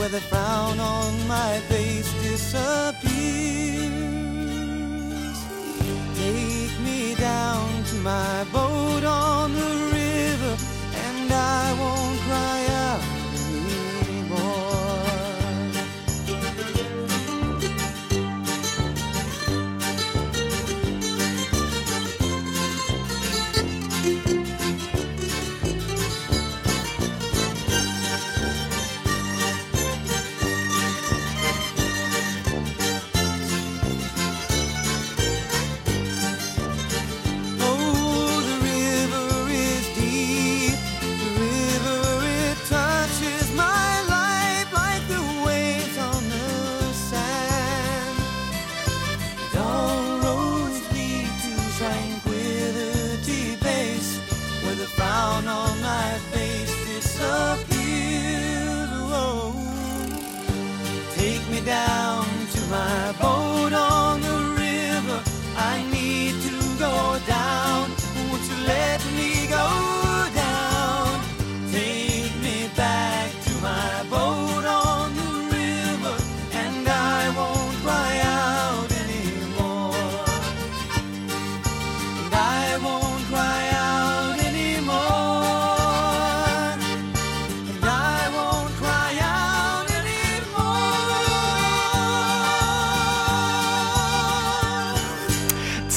where 0.05 0.19
the 0.19 0.27
frown 0.27 0.79
on 0.79 1.27
my 1.27 1.57
face 1.67 2.13
disappears. 2.21 3.05
Take 6.15 6.79
me 6.81 7.15
down 7.15 7.83
to 7.85 7.95
my 7.95 8.45
boat 8.53 9.03
on 9.03 9.53
the 9.53 9.84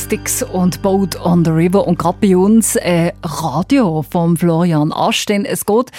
Sticks 0.08 0.42
und 0.42 0.80
Boat 0.80 1.20
on 1.22 1.44
the 1.44 1.50
River 1.50 1.86
und 1.86 1.98
gerade 1.98 2.16
bei 2.22 2.34
uns 2.34 2.76
äh, 2.76 3.12
Radio 3.22 4.00
vom 4.00 4.38
Florian 4.38 4.90
Asch, 4.90 5.26
denn 5.26 5.44
es 5.44 5.66
geht 5.66 5.90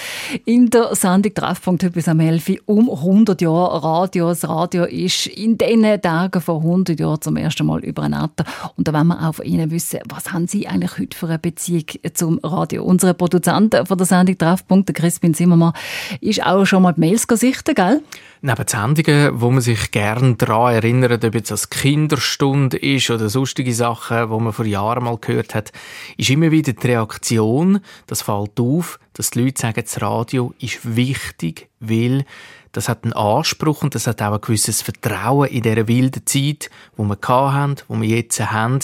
in 0.46 0.68
der 0.68 0.96
Sendung 0.96 1.32
Treffpunkt 1.32 1.92
bis 1.92 2.08
am 2.08 2.18
11 2.18 2.48
Uhr 2.48 2.58
um 2.66 2.90
100 2.90 3.40
Jahre 3.40 3.84
Radio. 3.84 4.30
Das 4.30 4.48
Radio 4.48 4.82
ist 4.82 5.28
in 5.28 5.56
diesen 5.58 6.02
Tagen 6.02 6.40
vor 6.40 6.56
100 6.56 6.98
Jahren 6.98 7.20
zum 7.20 7.36
ersten 7.36 7.64
Mal 7.66 7.84
über 7.84 8.02
ein 8.02 8.12
Äther 8.12 8.44
und 8.76 8.88
da 8.88 8.92
wollen 8.92 9.06
wir 9.06 9.28
auch 9.28 9.36
von 9.36 9.44
Ihnen 9.44 9.70
wissen, 9.70 10.00
was 10.08 10.32
haben 10.32 10.48
Sie 10.48 10.66
eigentlich 10.66 10.98
heute 10.98 11.16
für 11.16 11.28
eine 11.28 11.38
Beziehung 11.38 11.84
zum 12.12 12.40
Radio? 12.42 12.82
Unsere 12.82 13.14
Produzent 13.14 13.76
von 13.86 13.96
der 13.96 14.08
Sendung 14.08 14.36
Treffpunkt, 14.36 14.88
der 14.88 14.94
Crispin 14.96 15.34
Zimmermann, 15.34 15.72
ist 16.20 16.44
auch 16.44 16.64
schon 16.64 16.82
mal 16.82 16.94
die 16.94 17.00
Mails 17.00 17.28
gesichtet, 17.28 17.76
gell? 17.76 18.02
Neben 18.42 18.66
Sendungen, 18.66 19.38
wo 19.38 19.50
man 19.50 19.60
sich 19.60 19.90
gern 19.90 20.38
daran 20.38 20.72
erinnert, 20.72 21.22
ob 21.26 21.34
jetzt 21.34 21.52
als 21.52 21.68
Kinderstunde 21.68 22.78
ist 22.78 23.10
oder 23.10 23.28
sonstige 23.28 23.74
Sachen, 23.74 24.30
wo 24.30 24.40
man 24.40 24.54
vor 24.54 24.64
Jahren 24.64 25.04
mal 25.04 25.18
gehört 25.18 25.54
hat, 25.54 25.72
ist 26.16 26.30
immer 26.30 26.50
wieder 26.50 26.72
die 26.72 26.86
Reaktion, 26.86 27.80
das 28.06 28.22
fällt 28.22 28.58
auf, 28.58 28.98
dass 29.12 29.28
die 29.30 29.42
Leute 29.42 29.60
sagen, 29.60 29.82
das 29.84 30.00
Radio 30.00 30.54
ist 30.58 30.96
wichtig, 30.96 31.68
weil 31.80 32.24
das 32.72 32.88
hat 32.88 33.04
einen 33.04 33.12
Anspruch 33.12 33.82
und 33.82 33.94
das 33.94 34.06
hat 34.06 34.22
auch 34.22 34.34
ein 34.34 34.40
gewisses 34.40 34.82
Vertrauen 34.82 35.48
in 35.48 35.62
dieser 35.62 35.88
wilden 35.88 36.24
Zeit, 36.26 36.70
wo 36.96 37.04
wir 37.04 37.18
hatten, 37.28 37.76
wo 37.88 38.00
wir 38.00 38.08
jetzt 38.08 38.40
haben. 38.40 38.78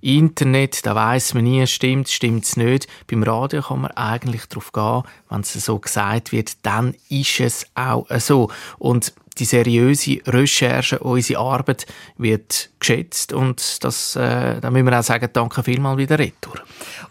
Internet, 0.00 0.84
da 0.86 0.94
weiß 0.94 1.34
man 1.34 1.44
nie, 1.44 1.66
stimmt, 1.66 2.08
stimmt 2.08 2.44
es 2.44 2.56
nicht. 2.56 2.88
Beim 3.10 3.22
Radio 3.22 3.62
kann 3.62 3.82
man 3.82 3.90
eigentlich 3.92 4.46
darauf 4.46 4.72
gehen, 4.72 5.02
wenn 5.28 5.40
es 5.40 5.52
so 5.52 5.78
gesagt 5.78 6.32
wird, 6.32 6.56
dann 6.62 6.94
ist 7.08 7.40
es 7.40 7.66
auch 7.74 8.06
so. 8.18 8.50
Und 8.78 9.12
die 9.38 9.44
seriöse 9.44 10.20
Recherche, 10.26 10.98
unsere 10.98 11.40
Arbeit 11.40 11.86
wird 12.16 12.70
geschätzt 12.80 13.32
und 13.32 13.82
das, 13.84 14.16
äh, 14.16 14.60
da 14.60 14.70
müssen 14.70 14.86
wir 14.86 14.98
auch 14.98 15.02
sagen, 15.02 15.28
danke 15.32 15.62
vielmals 15.62 15.98
wieder 15.98 16.18
retour. 16.18 16.54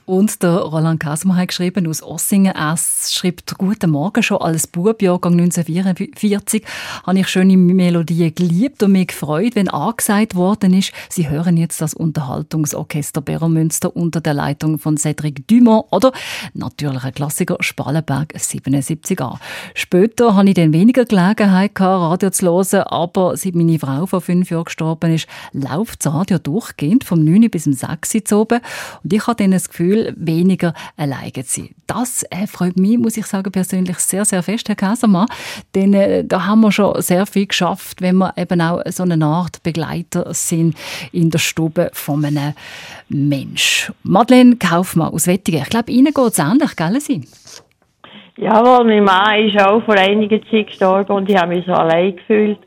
Und 0.06 0.42
der 0.42 0.60
Roland 0.60 1.02
Kasmer 1.02 1.36
hat 1.36 1.50
geschrieben 1.50 1.86
aus 1.86 2.02
Ossingen. 2.02 2.56
Er 2.56 2.78
schreibt 2.78 3.58
«Guten 3.58 3.90
Morgen, 3.90 4.24
schon 4.24 4.38
als 4.38 4.66
Bub, 4.66 5.02
Jahrgang 5.02 5.34
1944, 5.34 6.64
habe 7.06 7.20
ich 7.20 7.28
schöne 7.28 7.58
Melodien 7.58 8.34
geliebt 8.34 8.82
und 8.84 8.94
mich 8.94 9.08
gefreut, 9.08 9.56
wenn 9.56 9.68
angesagt 9.68 10.36
worden 10.36 10.74
ist, 10.74 10.94
Sie 11.10 11.28
hören 11.28 11.58
jetzt 11.58 11.82
das 11.82 11.94
Unterhaltungsorchester 11.94 13.20
Beromünster 13.20 13.94
unter 13.96 14.22
der 14.22 14.34
Leitung 14.34 14.80
von 14.80 14.96
Cédric 14.96 15.46
Dumont 15.48 15.88
oder 15.92 16.14
natürlich 16.54 17.04
ein 17.04 17.14
Klassiker 17.14 17.58
Spallenberg 17.60 18.34
77a. 18.34 19.38
Später 19.74 20.36
hatte 20.36 20.48
ich 20.48 20.56
dann 20.56 20.72
weniger 20.72 21.04
Gelegenheit, 21.04 21.72
Radio 21.80 22.30
zu 22.30 22.46
hören, 22.46 22.84
aber 22.88 23.36
seit 23.36 23.56
meine 23.56 23.78
Frau 23.78 24.06
vor 24.06 24.22
fünf 24.22 24.50
Jahren 24.52 24.64
gestorben 24.64 25.14
ist, 25.14 25.28
läuft 25.58 26.06
das 26.06 26.14
Radio 26.14 26.38
durchgehend 26.38 27.04
vom 27.04 27.24
9 27.24 27.50
bis 27.50 27.64
zum 27.64 27.74
6 27.74 28.16
Uhr 28.16 28.26
zu 28.26 28.38
oben. 28.38 28.60
und 29.04 29.14
ich 29.14 29.26
habe 29.28 29.36
dann 29.36 29.52
das 29.52 29.70
Gefühl, 29.70 30.14
weniger 30.18 30.74
alleine 30.96 31.32
zu 31.34 31.62
sein. 31.62 31.70
Das 31.88 32.24
äh, 32.30 32.48
freut 32.48 32.78
mich, 32.78 32.98
muss 32.98 33.18
ich 33.18 33.26
sagen, 33.26 33.52
persönlich 33.52 33.98
sehr, 33.98 34.26
sehr 34.26 34.44
fest, 34.44 34.70
Herr 34.70 34.76
Käsermann, 34.76 35.28
denn 35.74 35.94
äh, 35.94 36.24
da 36.26 36.46
haben 36.46 36.62
wir 36.62 36.72
schon 36.72 37.02
sehr 37.02 37.26
viel 37.26 37.48
geschafft, 37.48 38.02
wenn 38.02 38.18
wir 38.18 38.34
eben 38.38 38.62
auch 38.62 38.82
so 38.88 39.04
eine 39.04 39.26
Art 39.26 39.64
Begleiter 39.64 40.34
sind 40.34 40.76
in 41.12 41.30
der 41.32 41.40
Stube 41.40 41.90
von 41.94 42.24
einem 42.24 42.54
Mensch. 43.10 43.92
Madeleine 44.04 44.58
Kaufmann 44.58 45.14
aus 45.14 45.28
Wettigen, 45.28 45.62
ich 45.62 45.70
glaube, 45.70 45.92
Ihnen 45.92 46.14
geht 46.14 46.26
es 46.28 46.40
ähnlich, 46.40 46.76
gell, 46.76 47.00
Sie? 47.00 47.22
Jawohl, 48.38 48.86
mein 48.86 49.04
Mann 49.04 49.48
ist 49.48 49.60
auch 49.60 49.84
vor 49.84 49.96
einiger 49.96 50.40
Zeit 50.52 50.68
gestorben 50.68 51.12
und 51.12 51.30
ich 51.30 51.36
habe 51.36 51.56
mich 51.56 51.66
so 51.66 51.74
allein 51.74 52.16
gefühlt. 52.16 52.60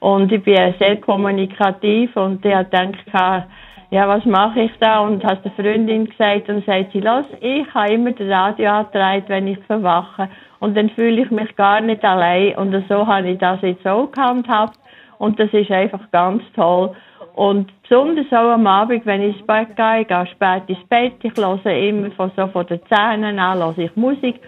Und 0.00 0.30
ich 0.30 0.42
bin 0.42 0.74
sehr 0.78 0.96
kommunikativ 0.96 2.16
und 2.16 2.44
ich 2.44 2.52
gedacht, 2.52 3.48
ja, 3.90 4.08
was 4.08 4.24
mache 4.24 4.62
ich 4.62 4.72
da? 4.80 5.00
Und 5.00 5.24
hast 5.24 5.44
der 5.44 5.52
Freundin 5.52 6.06
gesagt 6.06 6.48
und 6.48 6.64
sagt 6.66 6.92
sie, 6.92 7.00
los, 7.00 7.26
ich 7.40 7.72
habe 7.72 7.92
immer 7.92 8.12
das 8.12 8.28
Radio 8.28 8.70
angetragen, 8.70 9.24
wenn 9.28 9.46
ich 9.46 9.58
verwache. 9.60 10.28
Und 10.58 10.76
dann 10.76 10.90
fühle 10.90 11.22
ich 11.22 11.30
mich 11.30 11.54
gar 11.56 11.80
nicht 11.80 12.04
allein. 12.04 12.56
Und 12.56 12.74
so 12.88 13.06
habe 13.06 13.30
ich 13.30 13.38
das 13.38 13.60
jetzt 13.62 13.86
auch 13.86 14.10
gehandhabt. 14.10 14.78
Und 15.18 15.38
das 15.38 15.52
ist 15.52 15.70
einfach 15.70 16.10
ganz 16.10 16.42
toll. 16.54 16.94
Und 17.34 17.70
besonders 17.82 18.26
auch 18.32 18.52
am 18.52 18.66
Abend, 18.66 19.06
wenn 19.06 19.22
ich 19.22 19.36
ins 19.36 19.46
Bett 19.46 19.76
gehe, 19.76 20.00
ich 20.00 20.08
gehe 20.08 20.26
spät 20.26 20.62
ins 20.68 20.88
Bett, 20.88 21.12
ich 21.22 21.36
höre 21.36 21.66
immer 21.66 22.10
von, 22.12 22.32
so 22.36 22.46
von 22.48 22.66
den 22.66 22.80
Zähnen 22.86 23.38
an, 23.38 23.58
höre 23.58 23.78
ich 23.78 23.94
Musik. 23.94 24.40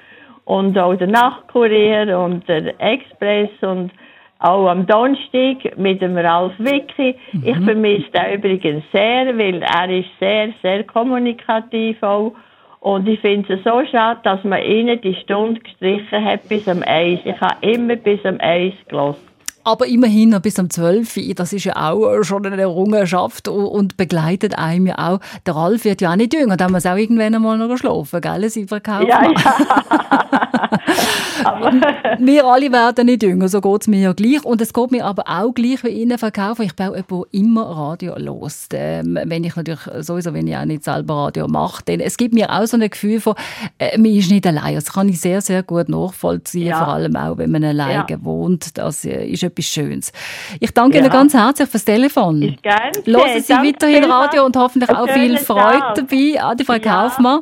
Und 0.45 0.77
auch 0.79 0.95
der 0.95 1.09
Nachtkurier 1.09 2.19
und 2.19 2.49
der 2.49 2.81
Express 2.81 3.51
und 3.61 3.93
auch 4.41 4.69
am 4.69 4.87
Donnerstag 4.87 5.77
mit 5.77 6.01
dem 6.01 6.17
Ralf 6.17 6.53
Wicki. 6.59 7.17
Mhm. 7.33 7.43
Ich 7.45 7.57
vermisse 7.65 8.11
den 8.11 8.35
übrigens 8.35 8.85
sehr, 8.93 9.37
weil 9.37 9.63
er 9.63 9.91
ist 9.91 10.09
sehr, 10.21 10.51
sehr 10.63 10.85
kommunikativ 10.85 12.03
auch. 12.03 12.33
Und 12.81 13.09
ich 13.09 13.21
finde 13.21 13.55
es 13.55 13.65
so 13.65 13.83
schade, 13.91 14.21
dass 14.23 14.45
man 14.45 14.63
ihnen 14.63 15.01
die 15.01 15.17
Stunde 15.17 15.61
gestrichen 15.61 16.25
hat 16.25 16.49
bis 16.49 16.69
am 16.69 16.83
Eis. 16.87 17.19
Ich 17.25 17.41
habe 17.41 17.57
immer 17.67 17.97
bis 17.97 18.25
am 18.25 18.39
Eis 18.41 18.75
gelassen. 18.89 19.29
Aber 19.65 19.87
immerhin 19.87 20.31
noch 20.31 20.41
bis 20.41 20.59
um 20.59 20.71
12 20.71 21.17
Uhr, 21.17 21.35
das 21.35 21.53
ist 21.53 21.65
ja 21.65 21.91
auch 21.91 22.23
schon 22.23 22.47
eine 22.47 22.63
Errungenschaft 22.63 23.49
und- 23.49 23.67
und 23.67 23.97
begleitet 23.99 24.57
einem 24.57 24.87
ja 24.87 24.95
auch. 24.97 25.21
Der 25.45 25.57
Ralf 25.57 25.85
wird 25.85 26.01
ja 26.01 26.13
auch 26.13 26.17
nicht 26.17 26.33
jünger, 26.33 26.57
da 26.57 26.69
muss 26.69 26.87
auch 26.87 26.97
irgendwann 26.97 27.35
einmal 27.35 27.59
noch 27.59 27.77
schlafen, 27.77 28.21
gell, 28.21 28.49
Silvia 28.49 28.81
Kaufmann? 28.81 29.09
Ja, 29.09 29.31
ja. 29.31 30.43
wir 32.19 32.45
alle 32.47 32.73
werden 32.73 33.07
nicht 33.07 33.23
jünger, 33.23 33.49
so 33.49 33.61
geht 33.61 33.83
es 33.83 33.87
mir 33.89 34.01
ja 34.01 34.13
gleich. 34.13 34.45
Und 34.45 34.61
es 34.61 34.73
geht 34.73 34.91
mir 34.91 35.05
aber 35.05 35.25
auch 35.27 35.53
gleich 35.53 35.83
wie 35.85 35.89
Ihnen 35.89 36.19
verkaufen. 36.19 36.63
Ich 36.63 36.75
baue 36.75 36.97
etwa 36.97 37.23
immer 37.33 37.63
Radio 37.65 38.15
los. 38.19 38.67
Ähm, 38.73 39.19
wenn 39.25 39.45
ich 39.45 39.57
natürlich 39.57 39.81
sowieso, 40.01 40.33
wenn 40.35 40.47
ich 40.47 40.57
auch 40.57 40.65
nicht 40.65 40.85
selber 40.85 41.15
Radio 41.25 41.49
mache. 41.49 41.83
Denn 41.85 42.01
es 42.01 42.17
gibt 42.17 42.35
mir 42.35 42.51
auch 42.53 42.67
so 42.67 42.77
ein 42.77 42.89
Gefühl 42.89 43.21
von, 43.21 43.35
äh, 43.79 43.97
man 43.99 44.07
ist 44.13 44.31
nicht 44.31 44.47
allein. 44.47 44.75
Das 44.75 44.93
kann 44.93 45.09
ich 45.09 45.21
sehr, 45.21 45.41
sehr 45.41 45.63
gut 45.63 45.89
nachvollziehen. 45.89 46.69
Ja. 46.69 46.79
Vor 46.79 46.89
allem 46.95 47.17
auch, 47.17 47.39
wenn 47.39 47.51
man 47.51 47.65
alleine 47.65 48.05
Ja. 48.09 48.17
wohnt. 48.25 48.77
Das 48.79 49.05
äh, 49.05 49.27
ist 49.27 49.43
etwas 49.43 49.65
Schönes. 49.67 50.13
Ich 50.61 50.73
danke 50.73 50.99
Ja. 50.99 51.03
Ihnen 51.05 51.13
ganz 51.13 51.35
herzlich 51.35 51.69
fürs 51.69 51.85
Telefon. 51.85 52.43
Ist 52.43 52.63
gern 52.63 52.77
geschehen. 52.93 53.15
Hören 53.17 53.43
Sie 53.43 53.53
weiterhin. 53.53 54.05
Radio 54.05 54.45
und 54.45 54.57
hoffentlich 54.57 54.91
auch 54.91 55.09
viel 55.09 55.37
Freude 55.39 55.79
Tag. 55.79 55.95
dabei 55.97 56.41
an 56.41 56.57
die 56.57 56.65
Frau 56.65 56.79
Kaufmann. 56.79 57.41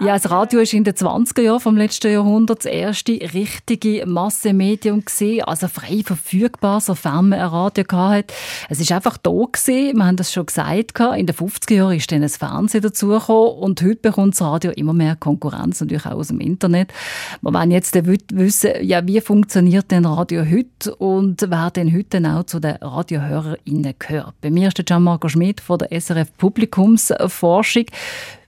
Ja, 0.00 0.14
das 0.14 0.30
Radio 0.30 0.60
ist 0.60 0.72
in 0.72 0.84
den 0.84 0.94
20er 0.94 1.42
Jahren 1.42 1.60
vom 1.60 1.76
letzten 1.76 1.89
Jahrhundert 2.08 2.60
das 2.60 2.66
erste 2.66 3.12
richtige 3.12 4.06
Massenmedium 4.06 5.04
gesehen, 5.04 5.44
also 5.44 5.68
frei 5.68 6.02
verfügbar, 6.04 6.80
sofern 6.80 7.30
man 7.30 7.40
ein 7.40 7.46
Radio 7.46 7.84
hatte. 7.90 8.34
Es 8.68 8.80
ist 8.80 8.92
einfach 8.92 9.16
da 9.18 9.30
gewesen, 9.30 9.96
wir 9.96 10.06
haben 10.06 10.16
das 10.16 10.32
schon 10.32 10.46
gesagt, 10.46 11.00
in 11.16 11.26
den 11.26 11.36
50er 11.36 11.74
Jahren 11.74 11.96
ist 11.96 12.10
dann 12.12 12.22
das 12.22 12.36
Fernsehen 12.36 12.82
dazugekommen 12.82 13.58
und 13.58 13.82
heute 13.82 13.96
bekommt 13.96 14.34
das 14.34 14.42
Radio 14.42 14.70
immer 14.72 14.92
mehr 14.92 15.16
Konkurrenz, 15.16 15.80
natürlich 15.80 16.06
auch 16.06 16.12
aus 16.12 16.28
dem 16.28 16.40
Internet. 16.40 16.92
Wir 17.40 17.52
wollen 17.52 17.70
jetzt 17.70 17.94
wissen, 17.94 18.70
ja, 18.82 19.06
wie 19.06 19.20
funktioniert 19.20 19.90
denn 19.90 20.04
Radio 20.04 20.44
heute 20.44 20.94
und 20.96 21.44
wer 21.48 21.70
denn 21.70 21.94
heute 21.94 22.20
auch 22.30 22.44
zu 22.44 22.60
den 22.60 22.76
RadiohörerInnen 22.76 23.94
gehört. 23.98 24.34
Bei 24.40 24.50
mir 24.50 24.68
ist 24.68 24.78
der 24.78 24.84
Gianmarco 24.84 25.28
Schmidt 25.28 25.60
von 25.60 25.78
der 25.78 25.92
SRF 26.00 26.36
Publikumsforschung. 26.36 27.86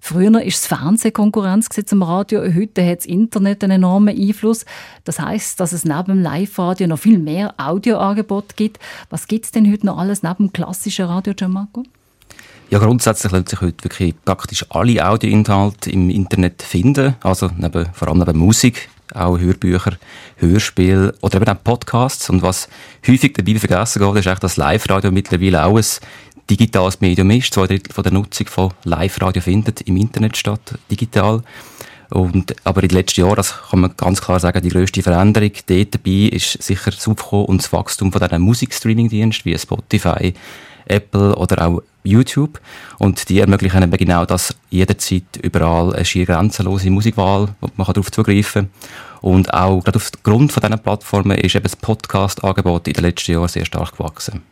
Früher 0.04 0.32
war 0.32 0.44
es 0.44 0.66
Fernsehkonkurrenz 0.66 1.68
gewesen 1.68 1.86
zum 1.86 2.02
Radio, 2.02 2.42
heute 2.42 2.84
hat 2.84 2.98
das 2.98 3.06
Internet 3.06 3.62
einen 3.62 3.76
enormen 3.76 4.18
Einfluss. 4.18 4.64
Das 5.04 5.20
heißt, 5.20 5.60
dass 5.60 5.72
es 5.72 5.84
neben 5.84 6.06
dem 6.06 6.20
Live-Radio 6.20 6.88
noch 6.88 6.98
viel 6.98 7.18
mehr 7.18 7.54
Audioangebot 7.56 8.56
gibt. 8.56 8.80
Was 9.10 9.28
gibt 9.28 9.44
es 9.44 9.52
denn 9.52 9.70
heute 9.70 9.86
noch 9.86 9.98
alles 9.98 10.24
neben 10.24 10.48
dem 10.48 10.52
klassischen 10.52 11.04
Radio, 11.04 11.34
Gianmarco? 11.34 11.84
Ja, 12.68 12.80
grundsätzlich 12.80 13.30
lassen 13.30 13.46
sich 13.46 13.60
heute 13.60 13.84
wirklich 13.84 14.14
praktisch 14.24 14.66
alle 14.70 15.08
Audioinhalte 15.08 15.92
im 15.92 16.10
Internet 16.10 16.62
finden. 16.62 17.14
Also 17.20 17.50
neben, 17.56 17.86
vor 17.92 18.08
allem 18.08 18.18
neben 18.18 18.36
Musik, 18.36 18.88
auch 19.14 19.38
Hörbücher, 19.38 19.92
Hörspiele 20.38 21.14
oder 21.20 21.36
eben 21.40 21.48
auch 21.48 21.62
Podcasts. 21.62 22.28
Und 22.28 22.42
was 22.42 22.68
häufig 23.06 23.34
dabei 23.34 23.56
vergessen 23.56 24.02
geht, 24.02 24.26
ist 24.26 24.42
dass 24.42 24.56
Live-Radio 24.56 25.12
mittlerweile 25.12 25.64
auch 25.64 25.76
ein 25.76 25.84
digitales 26.56 27.00
Medium 27.00 27.30
ist. 27.30 27.54
Zwei 27.54 27.66
Drittel 27.66 27.92
von 27.92 28.04
der 28.04 28.12
Nutzung 28.12 28.46
von 28.46 28.72
Live-Radio 28.84 29.40
findet 29.40 29.80
im 29.82 29.96
Internet 29.96 30.36
statt, 30.36 30.78
digital. 30.90 31.42
Und, 32.10 32.54
aber 32.64 32.82
in 32.82 32.88
den 32.88 32.98
letzten 32.98 33.22
Jahren, 33.22 33.36
das 33.36 33.54
kann 33.70 33.80
man 33.80 33.96
ganz 33.96 34.20
klar 34.20 34.38
sagen, 34.38 34.62
die 34.62 34.68
grösste 34.68 35.02
Veränderung 35.02 35.52
dort 35.66 35.94
dabei 35.94 36.28
ist 36.30 36.62
sicher 36.62 36.90
das 36.90 37.08
Aufkommen 37.08 37.46
und 37.46 37.62
das 37.62 37.72
Wachstum 37.72 38.12
von 38.12 38.20
diesen 38.20 38.42
Musikstreaming-Diensten 38.42 39.46
wie 39.46 39.58
Spotify, 39.58 40.34
Apple 40.84 41.34
oder 41.36 41.66
auch 41.66 41.82
YouTube. 42.04 42.60
Und 42.98 43.30
die 43.30 43.38
ermöglichen 43.38 43.82
eben 43.82 43.96
genau 43.96 44.26
das 44.26 44.54
jederzeit 44.68 45.38
überall 45.42 45.94
eine 45.94 46.04
schier 46.04 46.26
grenzenlose 46.26 46.90
Musikwahl, 46.90 47.48
wo 47.60 47.68
man 47.76 47.86
darauf 47.86 48.12
zugreifen 48.12 48.68
kann. 48.70 49.00
Und 49.22 49.54
auch 49.54 49.82
gerade 49.82 49.96
aufgrund 49.96 50.52
von 50.52 50.60
diesen 50.60 50.78
Plattformen 50.80 51.38
ist 51.38 51.54
eben 51.54 51.62
das 51.62 51.76
Podcast-Angebot 51.76 52.88
in 52.88 52.94
den 52.94 53.04
letzten 53.04 53.32
Jahren 53.32 53.48
sehr 53.48 53.64
stark 53.64 53.96
gewachsen. 53.96 54.42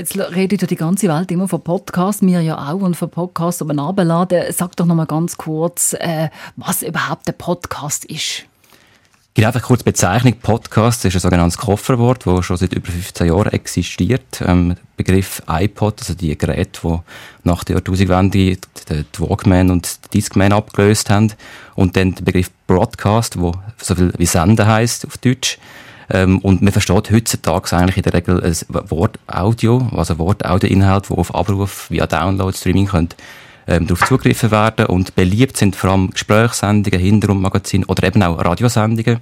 Jetzt 0.00 0.16
redet 0.16 0.62
ja 0.62 0.66
die 0.66 0.76
ganze 0.76 1.08
Welt 1.08 1.30
immer 1.30 1.46
von 1.46 1.60
Podcasts, 1.60 2.22
wir 2.22 2.40
ja 2.40 2.56
auch 2.56 2.80
und 2.80 2.96
von 2.96 3.10
Podcasts 3.10 3.60
oben 3.60 3.78
runterladen. 3.78 4.50
Sag 4.50 4.74
doch 4.76 4.86
noch 4.86 4.94
mal 4.94 5.04
ganz 5.04 5.36
kurz, 5.36 5.92
äh, 5.92 6.30
was 6.56 6.82
überhaupt 6.82 7.28
ein 7.28 7.36
Podcast 7.36 8.06
ist. 8.06 8.46
Genau, 9.34 9.48
einfach 9.48 9.60
kurz 9.60 9.82
Bezeichnung. 9.82 10.36
Podcast 10.40 11.04
ist 11.04 11.16
ein 11.16 11.20
sogenanntes 11.20 11.58
Kofferwort, 11.58 12.26
das 12.26 12.46
schon 12.46 12.56
seit 12.56 12.72
über 12.72 12.90
15 12.90 13.26
Jahren 13.26 13.52
existiert. 13.52 14.40
Ähm, 14.40 14.70
der 14.70 14.76
Begriff 14.96 15.42
iPod, 15.46 16.00
also 16.00 16.14
die 16.14 16.38
Geräte, 16.38 16.80
die 16.82 16.98
nach 17.44 17.62
der 17.64 17.76
Jahrtausendwende 17.76 18.30
die 18.30 18.58
die 18.88 19.04
Walkman 19.18 19.70
und 19.70 19.98
die 20.06 20.18
Discman 20.18 20.54
abgelöst 20.54 21.10
haben. 21.10 21.30
Und 21.74 21.94
dann 21.94 22.14
der 22.14 22.24
Begriff 22.24 22.50
Broadcast, 22.66 23.38
wo 23.38 23.52
so 23.76 23.94
viel 23.94 24.14
wie 24.16 24.24
Senden 24.24 24.66
heisst 24.66 25.06
auf 25.06 25.18
Deutsch. 25.18 25.58
Ähm, 26.10 26.38
und 26.40 26.62
man 26.62 26.72
versteht 26.72 27.10
heutzutage 27.10 27.76
eigentlich 27.76 27.96
in 27.98 28.02
der 28.02 28.14
Regel 28.14 28.42
ein 28.42 28.56
Wort 28.90 29.18
Audio, 29.26 29.88
also 29.96 30.18
Wort 30.18 30.44
Audioinhalt, 30.44 31.10
wo 31.10 31.14
auf 31.14 31.34
Abruf 31.34 31.90
via 31.90 32.06
Download, 32.06 32.56
Streaming 32.56 32.86
könnt, 32.86 33.16
ähm, 33.68 33.86
darauf 33.86 34.06
zugegriffen 34.06 34.50
werden. 34.50 34.86
Und 34.86 35.14
beliebt 35.14 35.56
sind 35.56 35.76
vor 35.76 35.90
allem 35.90 36.10
Gesprächssendungen, 36.10 37.00
Hintergrundmagazine 37.00 37.86
oder 37.86 38.06
eben 38.06 38.22
auch 38.22 38.44
Radiosendungen. 38.44 39.20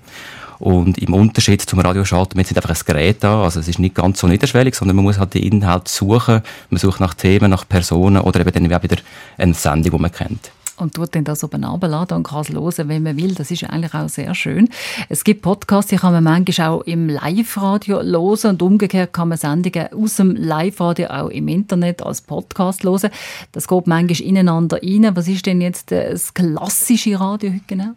Und 0.59 0.99
im 0.99 1.15
Unterschied 1.15 1.63
zum 1.63 1.79
Radioschalten, 1.79 2.37
wir 2.37 2.45
sind 2.45 2.57
einfach 2.57 2.71
ein 2.71 2.85
Gerät 2.85 3.23
da, 3.23 3.45
also 3.45 3.61
es 3.61 3.69
ist 3.69 3.79
nicht 3.79 3.95
ganz 3.95 4.19
so 4.19 4.27
niederschwellig, 4.27 4.75
sondern 4.75 4.97
man 4.97 5.05
muss 5.05 5.19
halt 5.19 5.35
die 5.35 5.47
Inhalte 5.47 5.91
suchen. 5.91 6.43
Man 6.71 6.81
sucht 6.81 6.99
nach 7.01 7.15
Themen, 7.15 7.51
nach 7.51 7.69
Personen 7.69 8.23
oder 8.23 8.41
eben 8.41 8.51
dann 8.69 8.83
wieder 8.83 8.97
eine 9.37 9.55
Sendung, 9.55 9.93
die 9.93 10.03
man 10.03 10.11
kennt. 10.11 10.51
Und 10.79 10.95
tut 10.95 11.15
dann 11.15 11.25
das 11.25 11.45
oben 11.45 11.65
runterladen 11.65 12.19
und 12.19 12.23
kann 12.25 12.41
es 12.41 12.51
hören, 12.51 12.89
wenn 12.89 13.03
man 13.03 13.17
will. 13.17 13.35
Das 13.35 13.51
ist 13.51 13.65
eigentlich 13.65 13.95
auch 13.95 14.09
sehr 14.09 14.35
schön. 14.35 14.69
Es 15.09 15.25
gibt 15.25 15.43
Podcasts, 15.43 15.91
die 15.91 15.97
kann 15.97 16.13
man 16.13 16.25
manchmal 16.25 16.69
auch 16.69 16.81
im 16.83 17.09
Live-Radio 17.09 18.03
hören 18.03 18.51
und 18.51 18.63
umgekehrt 18.63 19.13
kann 19.13 19.29
man 19.29 19.39
Sendungen 19.39 19.93
aus 19.93 20.17
dem 20.17 20.37
Live-Radio 20.37 21.09
auch 21.09 21.29
im 21.29 21.49
Internet 21.49 22.03
als 22.03 22.21
Podcast 22.21 22.85
hören. 22.85 23.11
Das 23.53 23.69
geht 23.69 23.87
manchmal 23.87 24.21
ineinander 24.21 24.79
rein. 24.83 25.11
Was 25.15 25.29
ist 25.29 25.47
denn 25.47 25.61
jetzt 25.61 25.91
das 25.91 26.33
klassische 26.35 27.19
Radio 27.19 27.51
heute 27.51 27.61
genau? 27.67 27.95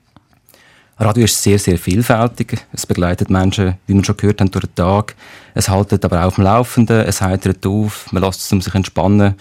Radio 1.02 1.24
ist 1.24 1.41
sehr, 1.41 1.58
sehr 1.58 1.80
vielfältig. 1.80 2.63
Es 2.74 2.86
begleitet 2.86 3.32
Menschen, 3.32 3.76
wie 3.88 3.96
wir 3.96 4.04
schon 4.04 4.17
gehört 4.17 4.39
haben, 4.39 4.52
durch 4.52 4.65
den 4.65 4.76
Tag. 4.76 5.15
Es 5.56 5.67
haltet 5.67 6.06
aber 6.06 6.22
auch 6.22 6.28
auf 6.28 6.36
dem 6.36 6.44
Laufenden, 6.44 7.02
es 7.02 7.22
heitert 7.22 7.65
auf, 7.65 8.12
man 8.12 8.22
lässt 8.22 8.41
es, 8.41 8.52
um 8.52 8.62
sich 8.62 8.76
entspannen. 8.76 9.34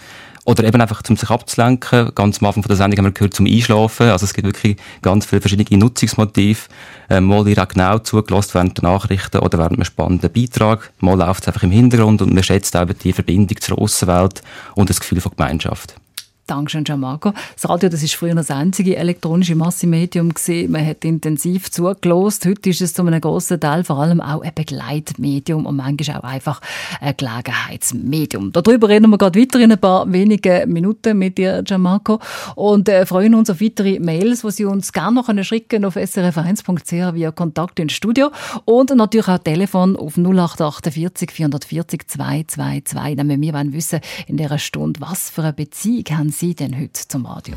Oder 0.43 0.63
eben 0.63 0.81
einfach, 0.81 1.03
um 1.07 1.15
sich 1.15 1.29
abzulenken. 1.29 2.11
Ganz 2.15 2.41
am 2.41 2.47
Anfang 2.47 2.63
der 2.63 2.75
Sendung 2.75 2.97
haben 2.97 3.05
wir 3.05 3.11
gehört, 3.11 3.35
zum 3.35 3.45
Einschlafen. 3.45 4.09
Also 4.09 4.25
es 4.25 4.33
gibt 4.33 4.47
wirklich 4.47 4.77
ganz 5.01 5.25
viele 5.25 5.41
verschiedene 5.41 5.79
Nutzungsmotive. 5.79 6.61
Ähm, 7.09 7.25
mal 7.25 7.41
auch 7.41 7.67
genau 7.67 7.99
zugelassen 7.99 8.55
während 8.55 8.77
der 8.77 8.89
Nachrichten 8.89 9.39
oder 9.39 9.59
während 9.59 9.73
einem 9.73 9.85
spannenden 9.85 10.31
Beitrag. 10.31 10.91
Mal 10.99 11.17
läuft 11.17 11.43
es 11.43 11.47
einfach 11.47 11.63
im 11.63 11.71
Hintergrund 11.71 12.21
und 12.21 12.33
man 12.33 12.43
schätzt 12.43 12.75
eben 12.75 12.97
die 12.97 13.13
Verbindung 13.13 13.61
zur 13.61 13.77
Aussenwelt 13.77 14.41
und 14.73 14.89
das 14.89 14.99
Gefühl 14.99 15.21
von 15.21 15.33
Gemeinschaft. 15.35 16.00
Dankeschön, 16.47 16.83
Gianmarco. 16.83 17.33
Das 17.55 17.69
Radio, 17.69 17.89
das 17.89 18.03
ist 18.03 18.15
früher 18.15 18.35
das 18.35 18.51
einzige 18.51 18.97
elektronische 18.97 19.55
Massenmedium 19.55 20.33
gewesen. 20.33 20.71
Man 20.71 20.85
hat 20.85 21.05
intensiv 21.05 21.71
zugelost. 21.71 22.45
Heute 22.45 22.69
ist 22.69 22.81
es 22.81 22.93
zu 22.93 23.03
einem 23.05 23.21
grossen 23.21 23.59
Teil 23.59 23.83
vor 23.83 23.99
allem 23.99 24.19
auch 24.19 24.41
ein 24.41 24.51
Begleitmedium 24.53 25.65
und 25.65 25.77
manchmal 25.77 26.17
auch 26.17 26.23
einfach 26.23 26.59
ein 26.99 27.15
Gelegenheitsmedium. 27.15 28.51
Darüber 28.51 28.89
reden 28.89 29.09
wir 29.09 29.17
gerade 29.17 29.39
weiter 29.39 29.59
in 29.59 29.71
ein 29.71 29.79
paar 29.79 30.11
wenigen 30.11 30.71
Minuten 30.71 31.17
mit 31.17 31.37
dir, 31.37 31.63
Gianmarco, 31.63 32.19
und 32.55 32.89
äh, 32.89 33.05
freuen 33.05 33.35
uns 33.35 33.49
auf 33.49 33.61
weitere 33.61 33.99
Mails, 33.99 34.41
die 34.41 34.51
Sie 34.51 34.65
uns 34.65 34.91
gerne 34.91 35.15
noch 35.15 35.43
schicken 35.43 35.85
auf 35.85 35.95
srf1.ch 35.95 37.13
via 37.15 37.31
Kontakt 37.31 37.79
ins 37.79 37.93
Studio 37.93 38.29
und 38.65 38.89
natürlich 38.95 39.27
auch 39.27 39.37
Telefon 39.37 39.95
auf 39.95 40.17
0848 40.17 41.31
440 41.31 42.07
222, 42.07 43.15
damit 43.15 43.39
wir 43.39 43.53
wollen 43.53 43.73
wissen 43.73 44.01
in 44.27 44.37
dieser 44.37 44.59
Stunde, 44.59 44.99
was 44.99 45.29
für 45.29 45.43
eine 45.43 45.53
Beziehung 45.53 46.05
haben 46.11 46.30
Sie 46.31 46.55
denn 46.55 46.77
heute 46.79 47.07
zum 47.07 47.25
Radio? 47.25 47.55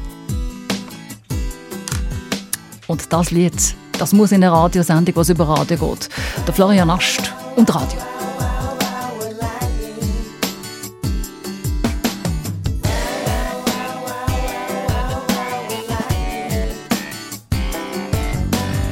Und 2.86 3.12
das 3.12 3.30
Lied, 3.30 3.74
das 3.98 4.12
muss 4.12 4.32
in 4.32 4.42
einer 4.42 4.52
Radiosendung, 4.52 5.16
was 5.16 5.28
über 5.28 5.48
Radio 5.48 5.76
geht. 5.76 6.08
Der 6.46 6.54
Florian 6.54 6.90
Ast 6.90 7.32
und 7.56 7.74
Radio. 7.74 7.98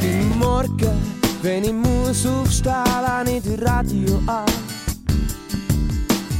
Im 0.01 0.39
Morgen, 0.39 1.01
wenn 1.43 1.65
ich 1.65 1.73
muss 1.73 2.25
aufstehen, 2.25 2.85
lasse 3.03 3.33
ich 3.33 3.43
das 3.43 3.69
Radio 3.69 4.21
an. 4.27 4.47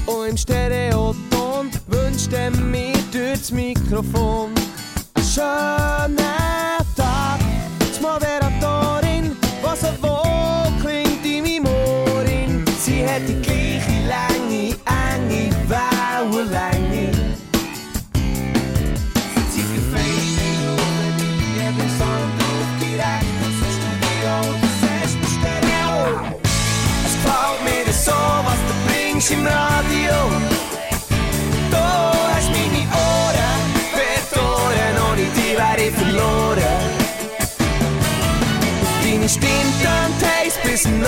Und 0.07 0.29
im 0.31 0.37
Stereoton 0.37 1.71
wünscht 1.89 2.33
er 2.33 2.51
mir 2.51 2.92
das 3.43 3.51
Mikrofon. 3.51 4.53
Schönen 5.35 6.42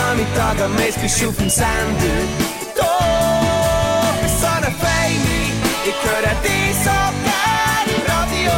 Nachmittag, 0.07 0.61
am 0.61 0.77
du 0.77 1.29
auf 1.29 1.37
dem 1.37 1.49
Sender. 1.49 2.21
Du 2.77 2.83
bist 4.23 4.41
so 4.41 4.47
eine 4.47 4.71
Feine, 4.83 5.37
ich 5.85 5.99
höre 6.05 6.35
dich 6.43 6.77
so 6.85 6.99
gerne 7.25 7.91
im 7.97 8.03
Radio. 8.13 8.57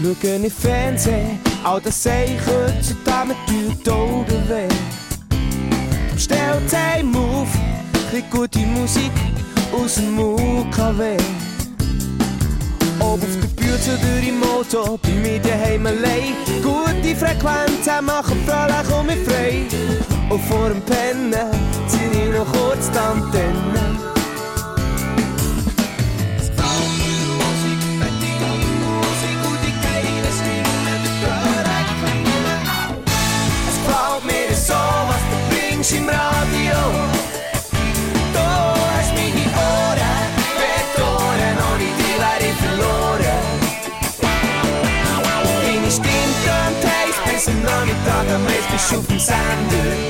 Schauen 0.00 0.44
im 0.44 0.50
Fernsehen, 0.50 1.38
all 1.64 1.80
das 1.80 2.02
sehe 2.02 2.24
ich 2.24 2.40
heutzutage 2.46 3.28
mit 3.28 3.36
die 3.48 3.90
Augen 3.90 4.48
weh. 4.48 4.68
Stellt 6.16 6.74
einem 6.74 7.14
auf, 7.16 7.48
kriegt 8.10 8.30
gute 8.30 8.60
Musik 8.60 9.12
aus 9.72 9.96
dem 9.96 10.18
UKW. 10.18 11.16
Auf 13.20 13.36
der 13.40 13.48
Bühne 13.48 13.78
oder 13.94 14.28
im 14.28 14.42
Auto, 14.42 14.98
bei 15.02 15.10
mir 15.10 15.40
daheim 15.40 15.86
allein. 15.86 16.34
Gute 16.62 17.16
Frequenzen 17.16 18.04
machen 18.04 18.38
fröhlich 18.46 18.98
und 18.98 19.06
mich 19.06 19.18
frei. 19.26 19.66
Und 20.30 20.42
vor 20.42 20.68
dem 20.68 20.80
Pennen 20.82 21.34
ziehe 21.88 22.26
ich 22.26 22.32
noch 22.32 22.46
kurz 22.52 22.90
die 22.90 22.98
Antenne. 22.98 24.07
shoot 48.88 49.04
from 49.04 49.18
Sanders. 49.18 50.07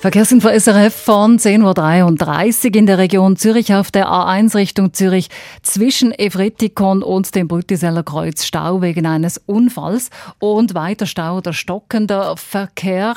Verkehrsinfo 0.00 0.48
SRF 0.48 0.94
von 0.94 1.38
10.33 1.38 2.70
Uhr 2.70 2.74
in 2.74 2.86
der 2.86 2.98
Region 2.98 3.36
Zürich 3.36 3.72
auf 3.72 3.92
der 3.92 4.08
A1 4.08 4.56
Richtung 4.56 4.92
Zürich 4.92 5.28
zwischen 5.62 6.10
Evretikon 6.10 7.04
und 7.04 7.34
dem 7.34 7.46
Brütiseller 7.46 8.02
Kreuz 8.02 8.44
Stau 8.44 8.82
wegen 8.82 9.06
eines 9.06 9.38
Unfalls 9.46 10.10
und 10.40 10.74
weiter 10.74 11.06
Stau 11.06 11.36
oder 11.36 11.52
stockender 11.52 12.36
Verkehr. 12.36 13.14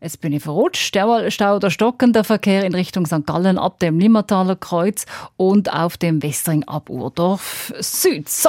Jetzt 0.00 0.22
bin 0.22 0.32
ich 0.32 0.42
verrutscht. 0.42 0.82
Stau 0.82 1.56
oder 1.56 1.70
stockender 1.70 2.24
Verkehr 2.24 2.64
in 2.64 2.74
Richtung 2.74 3.04
St. 3.04 3.26
Gallen 3.26 3.58
ab 3.58 3.78
dem 3.80 3.98
Limmertaler 3.98 4.56
Kreuz 4.56 5.04
und 5.36 5.70
auf 5.70 5.98
dem 5.98 6.22
Westring 6.22 6.64
ab 6.64 6.88
Urdorf 6.88 7.74
Süd. 7.78 8.26
So. 8.26 8.48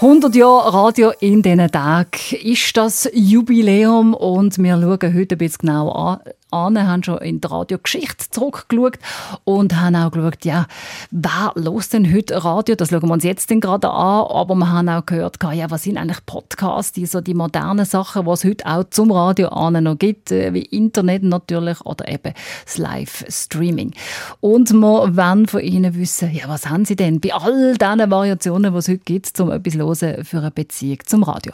100 0.00 0.36
Jahre 0.36 0.72
Radio 0.74 1.10
in 1.18 1.42
diesen 1.42 1.72
Tagen 1.72 2.08
ist 2.40 2.76
das 2.76 3.10
Jubiläum? 3.12 4.14
Und 4.14 4.56
wir 4.58 4.80
schauen 4.80 5.12
heute 5.12 5.34
ein 5.34 5.38
bisschen 5.38 5.58
genau 5.62 5.90
an, 5.90 6.20
an, 6.50 6.86
haben 6.86 7.02
schon 7.02 7.18
in 7.18 7.40
die 7.40 7.48
Radiogeschichte 7.48 8.30
zurückgeschaut 8.30 8.98
und 9.44 9.76
haben 9.76 9.96
auch 9.96 10.10
geschaut, 10.10 10.44
ja, 10.44 10.66
wer 11.10 11.52
los 11.54 11.88
denn 11.88 12.12
heute 12.12 12.44
Radio? 12.44 12.74
Das 12.74 12.90
schauen 12.90 13.02
wir 13.02 13.12
uns 13.12 13.24
jetzt 13.24 13.50
dann 13.50 13.60
gerade 13.60 13.90
an, 13.90 14.26
aber 14.26 14.54
wir 14.54 14.70
haben 14.70 14.88
auch 14.88 15.04
gehört, 15.06 15.36
ja, 15.52 15.70
was 15.70 15.82
sind 15.82 15.96
eigentlich 15.96 16.24
Podcasts, 16.26 16.92
die 16.92 17.06
so 17.06 17.20
die 17.20 17.34
modernen 17.34 17.84
Sachen, 17.84 18.26
was 18.26 18.44
es 18.44 18.50
heute 18.50 18.66
auch 18.66 18.84
zum 18.90 19.10
Radio 19.10 19.48
an 19.48 19.82
noch 19.82 19.98
gibt, 19.98 20.30
äh, 20.30 20.52
wie 20.54 20.62
Internet 20.62 21.22
natürlich 21.22 21.80
oder 21.84 22.08
eben 22.08 22.32
das 22.64 22.78
Live-Streaming. 22.78 23.92
Und 24.40 24.72
wir 24.72 25.16
wollen 25.16 25.46
von 25.46 25.60
Ihnen 25.60 25.94
wissen, 25.94 26.32
ja, 26.32 26.48
was 26.48 26.68
haben 26.68 26.84
Sie 26.84 26.96
denn 26.96 27.20
bei 27.20 27.32
all 27.32 27.76
diesen 27.76 28.10
Variationen, 28.10 28.72
die 28.72 28.78
es 28.78 28.88
heute 28.88 28.98
gibt, 28.98 29.40
um 29.40 29.50
etwas 29.50 29.74
hören 29.74 30.24
für 30.24 30.38
eine 30.38 30.50
Beziehung 30.50 30.98
zum 31.04 31.22
Radio? 31.22 31.52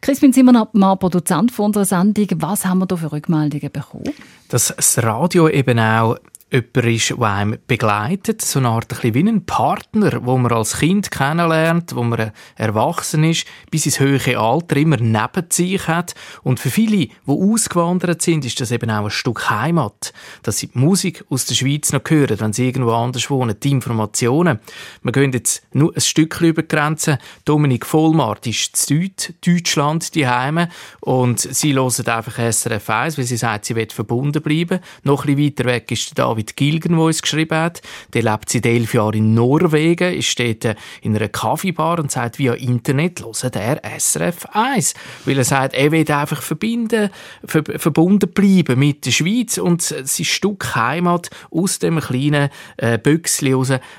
Crispin 0.00 0.32
Zimmermann, 0.32 0.98
Produzent 0.98 1.52
von 1.52 1.66
unserer 1.66 1.84
Sendung, 1.84 2.26
was 2.36 2.64
haben 2.64 2.78
wir 2.78 2.86
da 2.86 2.96
für 2.96 3.12
Rückmeldungen 3.12 3.70
bekommen? 3.70 4.12
Dass 4.48 4.72
das 4.76 5.02
Radio 5.02 5.48
eben 5.48 5.78
auch 5.78 6.16
jemand 6.52 6.76
ist, 6.76 7.10
der 7.10 7.22
einem 7.22 7.58
begleitet, 7.66 8.42
so 8.42 8.58
eine 8.58 8.68
Art 8.68 8.84
ein 8.84 8.88
bisschen 8.88 9.14
wie 9.14 9.28
ein 9.28 9.46
Partner, 9.46 10.24
wo 10.24 10.36
man 10.36 10.52
als 10.52 10.78
Kind 10.78 11.10
kennenlernt, 11.10 11.94
wo 11.96 12.02
man 12.02 12.32
erwachsen 12.56 13.24
ist, 13.24 13.46
bis 13.70 13.86
ins 13.86 14.00
höhere 14.00 14.38
Alter 14.38 14.76
immer 14.76 14.98
neben 14.98 15.46
sich 15.50 15.88
hat. 15.88 16.14
Und 16.42 16.60
für 16.60 16.70
viele, 16.70 17.06
die 17.06 17.10
ausgewandert 17.26 18.20
sind, 18.20 18.44
ist 18.44 18.60
das 18.60 18.70
eben 18.70 18.90
auch 18.90 19.04
ein 19.04 19.10
Stück 19.10 19.48
Heimat, 19.48 20.12
dass 20.42 20.58
sie 20.58 20.68
die 20.68 20.78
Musik 20.78 21.24
aus 21.30 21.46
der 21.46 21.54
Schweiz 21.54 21.92
noch 21.92 22.02
hören, 22.06 22.38
wenn 22.38 22.52
sie 22.52 22.66
irgendwo 22.66 22.92
anders 22.92 23.30
wohnen, 23.30 23.58
die 23.58 23.70
Informationen. 23.70 24.60
Wir 25.02 25.12
gehen 25.12 25.32
jetzt 25.32 25.62
nur 25.72 25.94
ein 25.94 26.00
Stück 26.00 26.40
über 26.42 26.62
die 26.62 26.68
Grenze. 26.68 27.18
Dominik 27.46 27.86
Vollmart 27.86 28.46
ist 28.46 28.90
in 28.90 29.12
Deutschland 29.44 30.14
die 30.14 30.28
Heime 30.28 30.68
und 31.00 31.40
sie 31.40 31.72
hören 31.72 32.06
einfach 32.06 32.52
SRF 32.52 32.90
1, 32.90 33.18
weil 33.18 33.24
sie 33.24 33.36
sagt, 33.38 33.64
sie 33.64 33.74
will 33.74 33.88
verbunden 33.90 34.42
bleiben. 34.42 34.80
Noch 35.02 35.24
ein 35.24 35.34
bisschen 35.34 35.58
weiter 35.58 35.64
weg 35.64 35.90
ist 35.90 36.16
der 36.18 36.26
David 36.26 36.41
Gilgen, 36.56 36.96
der 36.96 37.04
uns 37.04 37.22
geschrieben 37.22 37.58
hat. 37.58 37.82
Der 38.14 38.22
lebt 38.22 38.50
seit 38.50 38.66
elf 38.66 38.94
Jahren 38.94 39.14
in 39.14 39.34
Norwegen, 39.34 40.14
ist 40.14 40.38
dort 40.38 40.64
äh, 40.64 40.74
in 41.00 41.16
einer 41.16 41.28
Kaffeebar 41.28 41.98
und 41.98 42.10
sagt, 42.10 42.38
via 42.38 42.54
Internet 42.54 43.22
hört 43.22 43.56
er 43.56 43.80
SRF 43.98 44.46
1. 44.52 44.94
Weil 45.24 45.38
er 45.38 45.44
sagt, 45.44 45.74
er 45.74 45.92
will 45.92 46.10
einfach 46.10 46.42
verbinden, 46.42 47.10
ver 47.44 47.62
verbunden 47.76 48.30
bleiben 48.32 48.78
mit 48.78 49.06
der 49.06 49.10
Schweiz 49.10 49.58
und 49.58 49.82
sein 49.82 50.06
Stück 50.06 50.74
Heimat 50.74 51.30
aus 51.50 51.78
dem 51.78 52.00
kleinen 52.00 52.50
äh, 52.76 52.98
Büchsli 52.98 53.52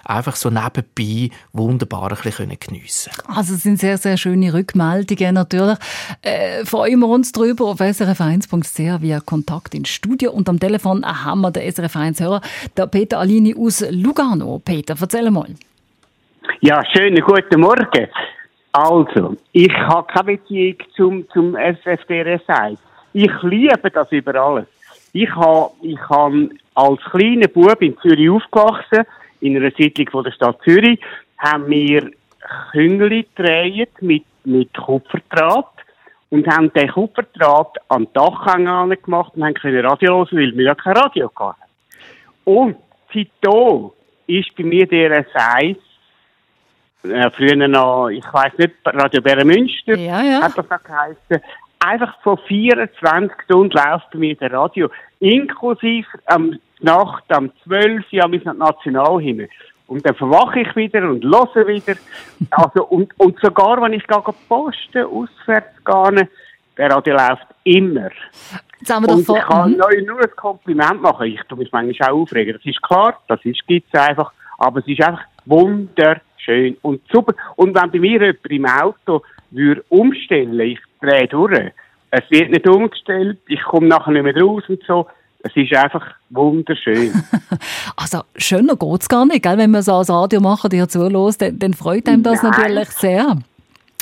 einfach 0.03 0.35
so 0.35 0.49
nebenbei 0.49 1.29
wunderbar 1.51 2.17
geniessen 2.59 3.11
Also 3.27 3.55
es 3.55 3.63
sind 3.63 3.79
sehr, 3.79 3.97
sehr 3.97 4.17
schöne 4.17 4.53
Rückmeldungen 4.53 5.35
natürlich. 5.35 5.77
Äh, 6.21 6.65
freuen 6.65 6.99
wir 6.99 7.07
uns 7.07 7.31
darüber 7.31 7.65
auf 7.65 7.79
srf1.ch 7.79 9.01
via 9.01 9.19
Kontakt 9.19 9.75
ins 9.75 9.89
Studio 9.89 10.31
und 10.31 10.49
am 10.49 10.59
Telefon 10.59 11.05
haben 11.05 11.41
wir 11.41 11.51
den 11.51 11.71
SRF1-Hörer, 12.33 12.41
der 12.77 12.87
Peter 12.87 13.19
Alini 13.19 13.55
aus 13.57 13.85
Lugano. 13.91 14.59
Peter, 14.63 14.95
erzähl 14.99 15.29
mal. 15.31 15.49
Ja, 16.61 16.81
schönen 16.95 17.21
guten 17.23 17.59
Morgen. 17.59 18.07
Also, 18.71 19.37
ich 19.51 19.71
habe 19.71 20.07
keine 20.07 20.37
Beziehung 20.37 20.75
zum, 20.95 21.29
zum 21.29 21.55
SFDRS 21.55 22.41
1. 22.47 22.79
Ich 23.13 23.31
liebe 23.43 23.91
das 23.91 24.11
über 24.11 24.35
alles. 24.35 24.65
Ich 25.13 25.29
habe, 25.35 25.71
ich 25.83 25.99
habe 26.09 26.49
als 26.73 26.99
kleiner 27.11 27.47
Bub 27.47 27.79
in 27.81 27.95
Zürich 27.99 28.29
aufgewachsen, 28.29 29.05
in 29.41 29.57
einer 29.57 29.71
Siedlung 29.77 30.09
von 30.09 30.23
der 30.23 30.31
Stadt 30.31 30.57
Zürich, 30.63 30.99
haben 31.37 31.69
wir 31.69 32.09
Küngeli 32.71 33.27
gedreht 33.35 34.01
mit, 34.01 34.23
mit 34.43 34.73
Kupferdraht 34.73 35.67
und 36.31 36.47
haben 36.47 36.73
den 36.73 36.89
Kupferdraht 36.89 37.77
an 37.89 38.05
die 38.05 38.13
Dachhänge 38.13 38.97
gemacht 38.97 39.33
und 39.35 39.43
haben 39.43 39.53
können 39.53 39.85
Radio 39.85 40.15
hören, 40.15 40.27
weil 40.31 40.57
wir 40.57 40.65
ja 40.65 40.75
kein 40.75 40.97
Radio 40.97 41.29
hatten. 41.35 41.62
Und 42.45 42.77
seitdem 43.13 43.91
ist 44.27 44.55
bei 44.55 44.63
mir 44.63 44.87
der 44.87 45.25
S1 45.25 45.77
äh, 47.03 47.29
früher 47.31 47.67
noch, 47.67 48.09
ich 48.09 48.25
weiß 48.31 48.57
nicht, 48.57 48.75
Radio 48.85 49.21
Bärenmünster 49.21 49.97
Ja, 49.97 50.21
ja. 50.21 50.41
hat 50.41 50.57
das 50.57 50.69
noch 50.69 50.83
geheißen. 50.83 51.43
Einfach 51.79 52.21
von 52.21 52.37
24 52.47 53.31
Stunden 53.43 53.75
läuft 53.75 54.11
bei 54.11 54.19
mir 54.19 54.35
der 54.35 54.53
Radio. 54.53 54.89
Inklusive 55.19 56.07
am 56.25 56.57
Nacht, 56.79 57.23
am 57.29 57.51
12 57.65 58.05
Uhr, 58.13 58.41
nach 58.45 58.53
Nationalhimmel. 58.53 59.49
Und 59.87 60.05
dann 60.05 60.15
verwache 60.15 60.61
ich 60.61 60.75
wieder 60.75 61.03
und 61.09 61.23
höre 61.23 61.67
wieder. 61.67 61.95
Also, 62.51 62.85
und, 62.85 63.17
und 63.19 63.39
sogar, 63.41 63.81
wenn 63.81 63.93
ich 63.93 64.07
gehe 64.07 64.21
posten, 64.47 65.05
auswärts 65.05 65.83
gehe, 65.83 66.29
der 66.77 66.91
Radio 66.91 67.15
läuft 67.15 67.47
immer. 67.63 68.09
Haben 68.89 69.03
wir 69.03 69.07
doch 69.07 69.15
Und 69.17 69.25
vor- 69.25 69.37
ich 69.37 69.43
kann 69.43 69.71
Mhm. 69.71 69.81
euch 69.81 70.05
nur 70.05 70.19
ein 70.21 70.31
Kompliment 70.35 71.01
machen. 71.01 71.27
Ich 71.27 71.41
tue 71.49 71.57
mich 71.57 71.71
manchmal 71.71 72.09
auch 72.11 72.21
aufregen. 72.21 72.53
Das 72.53 72.65
ist 72.65 72.81
klar, 72.81 73.17
das 73.27 73.39
ist, 73.43 73.65
gibt's 73.67 73.93
einfach. 73.93 74.31
Aber 74.57 74.79
es 74.79 74.87
ist 74.87 75.01
einfach 75.01 75.21
wunderschön 75.45 76.77
und 76.81 77.01
super. 77.11 77.33
Und 77.55 77.75
wenn 77.75 77.91
bei 77.91 77.99
mir 77.99 78.19
jemand 78.21 78.45
im 78.49 78.65
Auto 78.65 79.21
würde 79.51 79.83
umstellen, 79.89 80.59
ich 80.59 80.79
drehe 81.01 81.27
durch, 81.27 81.71
es 82.11 82.21
wird 82.29 82.51
nicht 82.51 82.67
umgestellt, 82.67 83.39
ich 83.47 83.61
komme 83.63 83.87
nachher 83.87 84.11
nicht 84.11 84.23
mehr 84.23 84.37
raus 84.41 84.63
und 84.67 84.81
so. 84.87 85.07
Es 85.45 85.53
ist 85.55 85.73
einfach 85.75 86.05
wunderschön. 86.29 87.11
Also 87.95 88.21
schöner 88.35 88.75
geht's 88.75 89.07
gar 89.09 89.25
nicht, 89.25 89.43
gell? 89.43 89.57
wenn 89.57 89.71
man 89.71 89.81
so 89.81 89.93
als 89.93 90.09
Radio 90.09 90.39
machen, 90.41 90.69
dir 90.69 90.87
zulässt, 90.87 91.41
dann, 91.41 91.59
dann 91.59 91.73
freut 91.73 92.07
einem 92.07 92.23
das 92.23 92.41
Nein. 92.43 92.51
natürlich 92.51 92.89
sehr. 92.91 93.37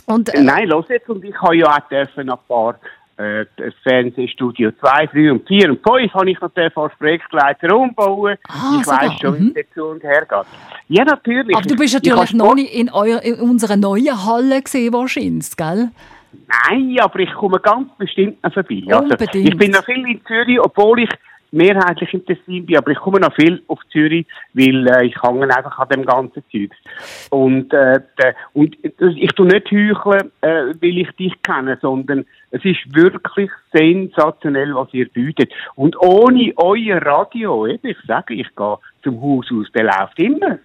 Und, 0.05 0.33
äh, 0.33 0.41
Nein, 0.41 0.67
los 0.69 0.85
jetzt. 0.89 1.09
Und 1.09 1.23
ich 1.23 1.35
habe 1.41 1.57
ja 1.57 1.67
auch 1.67 1.87
dürfen 1.89 2.29
ein 2.29 2.37
paar 2.47 2.75
äh, 3.21 3.45
das 3.57 3.73
Fernsehstudio 3.84 4.71
2, 4.79 5.07
3 5.07 5.31
und 5.31 5.47
4 5.47 5.69
und 5.69 5.79
5 5.88 6.13
habe 6.13 6.31
ich 6.31 6.39
noch 6.41 6.51
als 6.84 6.93
Projektleiter 6.97 7.75
umbauen. 7.75 8.38
Ah, 8.47 8.77
ich 8.81 8.88
weiss 8.88 9.19
schon, 9.21 9.39
wie 9.39 9.60
es 9.60 9.65
dazu 9.67 9.86
und 9.88 10.03
her 10.03 10.25
geht. 10.27 10.45
Ja, 10.97 11.03
natürlich. 11.05 11.55
aber 11.55 11.65
du 11.67 11.75
bist 11.75 11.93
Ich- 11.95 12.01
ich 12.03 12.10
natürlich 12.10 12.34
noch 12.34 12.55
nicht 12.55 12.73
in, 12.73 12.89
euer, 12.91 13.21
in 13.21 13.36
unserer 13.36 13.77
neuen 13.77 14.25
Halle 14.25 14.62
gesehen, 14.62 14.93
wahrscheinlich, 14.93 15.55
gell? 15.55 15.89
Nein, 16.69 16.97
aber 17.01 17.19
ich 17.19 17.31
komme 17.34 17.60
ganz 17.60 17.89
bestimmt 17.97 18.41
noch 18.43 18.53
vorbei. 18.53 18.81
Also, 18.88 19.03
Unbedingt. 19.03 19.49
ich 19.49 19.57
bin 19.57 19.71
noch 19.71 19.86
viel 19.86 20.05
in 20.07 20.21
Zürich, 20.25 20.60
obwohl 20.62 20.99
ich 21.03 21.10
mehrheitlich 21.53 22.13
im 22.13 22.25
Tessin 22.25 22.65
bin, 22.65 22.77
aber 22.77 22.91
ich 22.91 22.97
komme 22.97 23.19
noch 23.19 23.34
viel 23.36 23.62
auf 23.67 23.79
Zürich, 23.91 24.25
weil 24.53 24.88
äh, 24.88 25.05
ich 25.07 25.21
hänge 25.21 25.43
einfach 25.55 25.77
an 25.79 25.89
dem 25.89 26.05
ganzen 26.05 26.41
Zeug. 26.49 26.71
Und, 27.29 27.73
äh, 27.73 27.99
de, 28.17 28.34
und 28.53 28.77
ich 28.81 29.31
tue 29.34 29.45
nicht 29.47 29.65
heucheln, 29.69 30.31
äh, 30.39 30.73
weil 30.81 30.97
ich 30.99 31.12
dich 31.17 31.34
kenne, 31.43 31.77
sondern 31.81 32.25
es 32.51 32.63
ist 32.65 32.93
wirklich 32.93 33.49
sensationell, 33.73 34.75
was 34.75 34.89
ihr 34.93 35.07
bietet. 35.07 35.51
Und 35.75 35.97
ohne 35.99 36.53
euer 36.57 37.01
Radio, 37.01 37.65
eben, 37.65 37.88
ich 37.88 37.97
sage, 38.05 38.34
ich 38.34 38.53
gehe 38.55 38.78
zum 39.03 39.21
Haus 39.21 39.47
aus, 39.51 39.67
der 39.73 39.84
läuft 39.86 40.19
immer. 40.19 40.59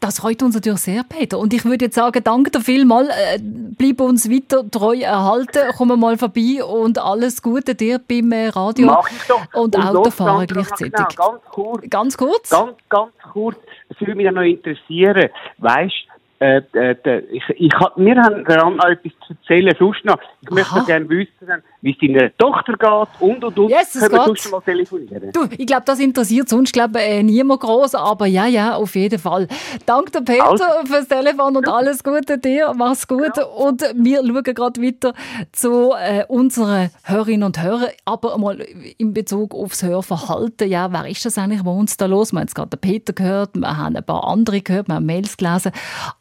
Das 0.00 0.18
freut 0.18 0.42
uns 0.42 0.54
natürlich 0.54 0.80
sehr, 0.80 1.02
Peter. 1.02 1.38
Und 1.38 1.54
ich 1.54 1.64
würde 1.64 1.86
jetzt 1.86 1.94
sagen, 1.94 2.22
danke 2.22 2.50
dir 2.50 2.60
vielmals. 2.60 3.08
Äh, 3.08 3.38
bleib 3.40 4.00
uns 4.02 4.30
weiter 4.30 4.70
treu 4.70 4.98
erhalten. 4.98 5.60
Komm 5.78 5.98
mal 5.98 6.18
vorbei 6.18 6.62
und 6.62 6.98
alles 6.98 7.40
Gute 7.40 7.74
dir 7.74 7.98
beim 8.06 8.30
äh, 8.32 8.48
Radio 8.48 8.88
Mach 8.88 9.10
ich 9.10 9.22
doch. 9.26 9.40
und, 9.54 9.74
Und 9.74 9.86
Autofahren 9.86 10.46
gleichzeitig. 10.46 10.92
genau, 10.92 11.06
ganz 11.30 11.44
kurz. 11.50 11.88
Ganz 11.90 12.16
kurz? 12.18 12.50
Ganz, 12.50 12.72
ganz 12.90 13.12
kurz. 13.32 13.56
Es 13.88 13.98
würde 14.00 14.14
mich 14.14 14.30
noch 14.30 14.42
interessieren. 14.42 15.30
Weißt 15.56 15.94
äh, 16.40 16.62
äh, 16.74 17.18
ich, 17.30 17.42
ich, 17.56 17.72
wir 17.96 18.16
haben 18.16 18.44
daran 18.44 18.76
noch 18.76 18.84
etwas 18.84 19.12
zu 19.26 19.34
erzählen, 19.34 19.74
sonst 19.78 20.04
noch. 20.04 20.18
Ich 20.42 20.50
möchte 20.50 20.74
noch 20.76 20.86
gerne 20.86 21.08
wissen, 21.08 21.62
wie 21.80 21.92
es 21.92 21.98
deiner 21.98 22.36
Tochter 22.36 22.72
geht 22.72 23.20
und 23.20 23.44
und 23.44 23.58
und. 23.58 23.70
Yes, 23.70 23.94
es 23.94 24.02
Können 24.02 24.12
wir 24.14 24.24
sonst 24.24 24.50
mal 24.50 24.60
telefonieren? 24.60 25.32
Du, 25.32 25.46
ich 25.56 25.66
glaube, 25.66 25.84
das 25.86 26.00
interessiert 26.00 26.48
sonst 26.48 26.72
glaub, 26.72 26.96
äh, 26.96 27.22
niemand 27.22 27.60
groß, 27.60 27.94
aber 27.94 28.26
ja, 28.26 28.46
ja, 28.46 28.74
auf 28.74 28.94
jeden 28.94 29.18
Fall. 29.18 29.46
Danke 29.86 30.22
Peter, 30.22 30.50
Also. 30.50 30.64
fürs 30.86 31.08
Telefon 31.08 31.56
und 31.56 31.68
alles 31.68 32.02
Gute 32.02 32.38
dir. 32.38 32.72
Mach's 32.76 33.06
gut. 33.06 33.38
Und 33.56 33.82
wir 33.94 34.18
schauen 34.18 34.42
gerade 34.42 34.82
weiter 34.82 35.14
zu 35.52 35.92
äh, 35.92 36.24
unseren 36.28 36.90
Hörerinnen 37.04 37.44
und 37.44 37.62
Hörern, 37.62 37.90
aber 38.04 38.36
mal 38.38 38.60
in 38.98 39.14
Bezug 39.14 39.54
aufs 39.54 39.82
Hörverhalten. 39.82 40.68
Ja, 40.68 40.92
wer 40.92 41.06
ist 41.08 41.24
das 41.24 41.38
eigentlich, 41.38 41.64
was 41.64 41.76
uns 41.76 41.96
da 41.96 42.06
los? 42.06 42.32
Wir 42.32 42.40
haben 42.40 42.46
jetzt 42.46 42.54
gerade 42.54 42.76
den 42.76 42.80
Peter 42.80 43.12
gehört, 43.12 43.54
wir 43.54 43.76
haben 43.76 43.96
ein 43.96 44.04
paar 44.04 44.24
andere 44.26 44.60
gehört, 44.60 44.88
wir 44.88 44.96
haben 44.96 45.06
Mails 45.06 45.36
gelesen, 45.36 45.72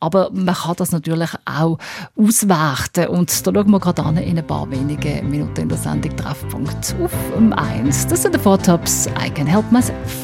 aber 0.03 0.29
man 0.33 0.53
kann 0.53 0.75
das 0.75 0.91
natürlich 0.91 1.29
auch 1.45 1.77
auswerten. 2.17 3.07
Und 3.07 3.47
da 3.47 3.51
schauen 3.53 3.71
wir 3.71 3.79
gerade 3.79 4.03
an 4.03 4.17
in 4.17 4.37
ein 4.37 4.45
paar 4.45 4.69
wenigen 4.69 5.29
Minuten 5.29 5.61
in 5.61 5.69
der 5.69 5.77
Sendung 5.77 6.15
Treffpunkt 6.17 6.95
auf 7.01 7.13
um 7.37 7.53
1. 7.53 8.07
Das 8.07 8.23
sind 8.23 8.35
die 8.35 8.39
Four 8.39 8.59
I 8.59 9.29
Can 9.29 9.47
Help 9.47 9.71
Myself. 9.71 10.22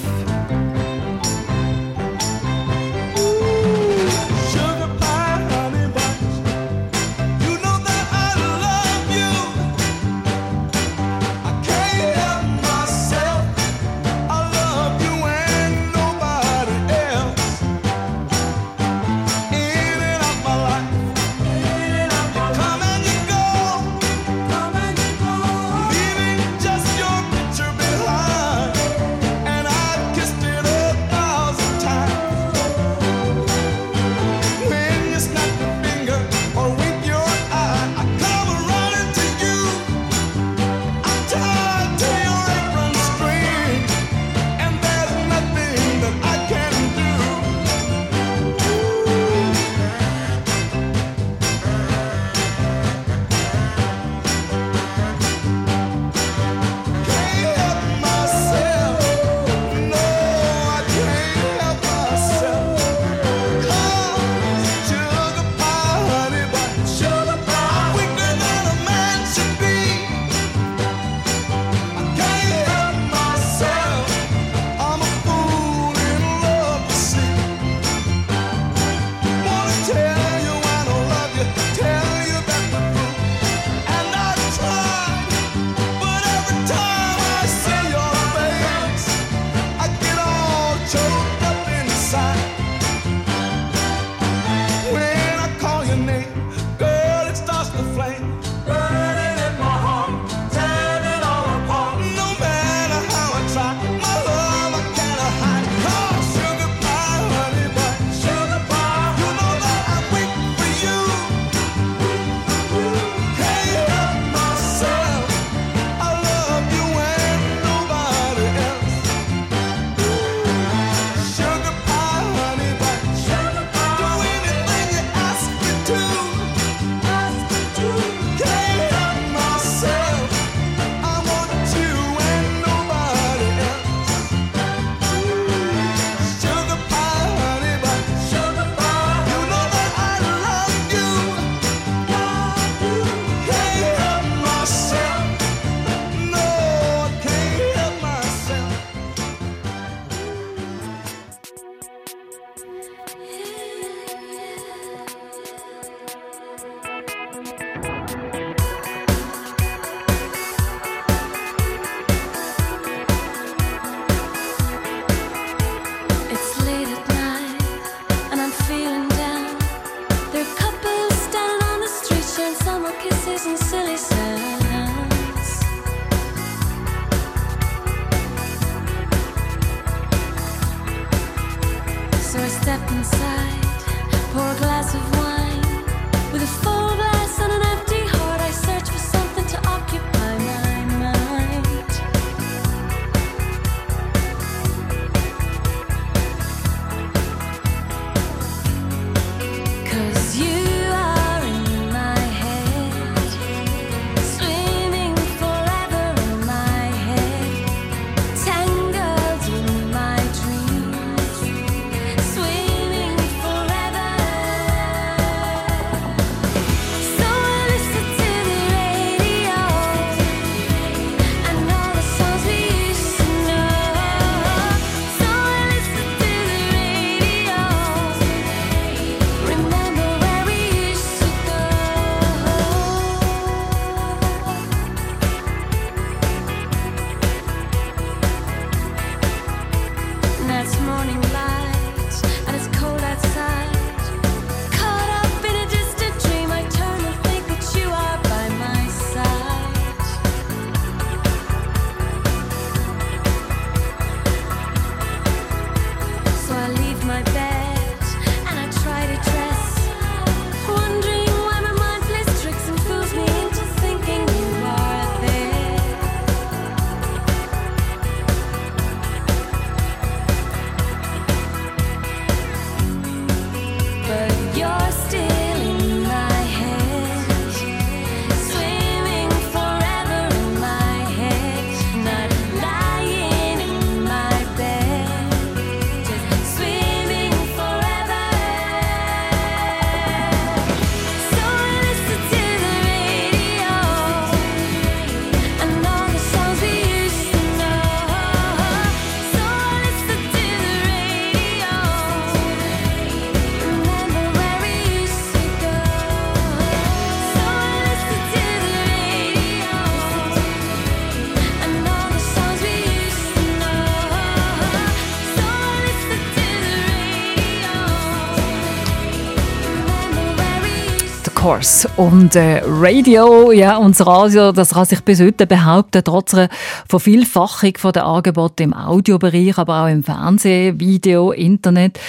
Course. 321.50 321.90
Und 321.98 322.36
äh, 322.36 322.62
Radio, 322.64 323.52
ja, 323.52 323.78
und 323.78 324.00
Radio, 324.06 324.52
das 324.52 324.70
kann 324.70 324.86
sich 324.86 325.02
bis 325.02 325.20
heute 325.20 325.48
behaupten, 325.48 326.04
trotz 326.04 326.36
einer 326.36 326.50
Vervielfachung 326.88 327.74
der 327.92 328.06
Angebote 328.06 328.64
im 328.64 328.74
Audiobereich, 328.74 329.58
aber 329.58 329.84
auch 329.84 329.88
im 329.88 330.04
Fernsehen, 330.04 330.80
Video, 330.80 331.32
Internet. 331.32 332.00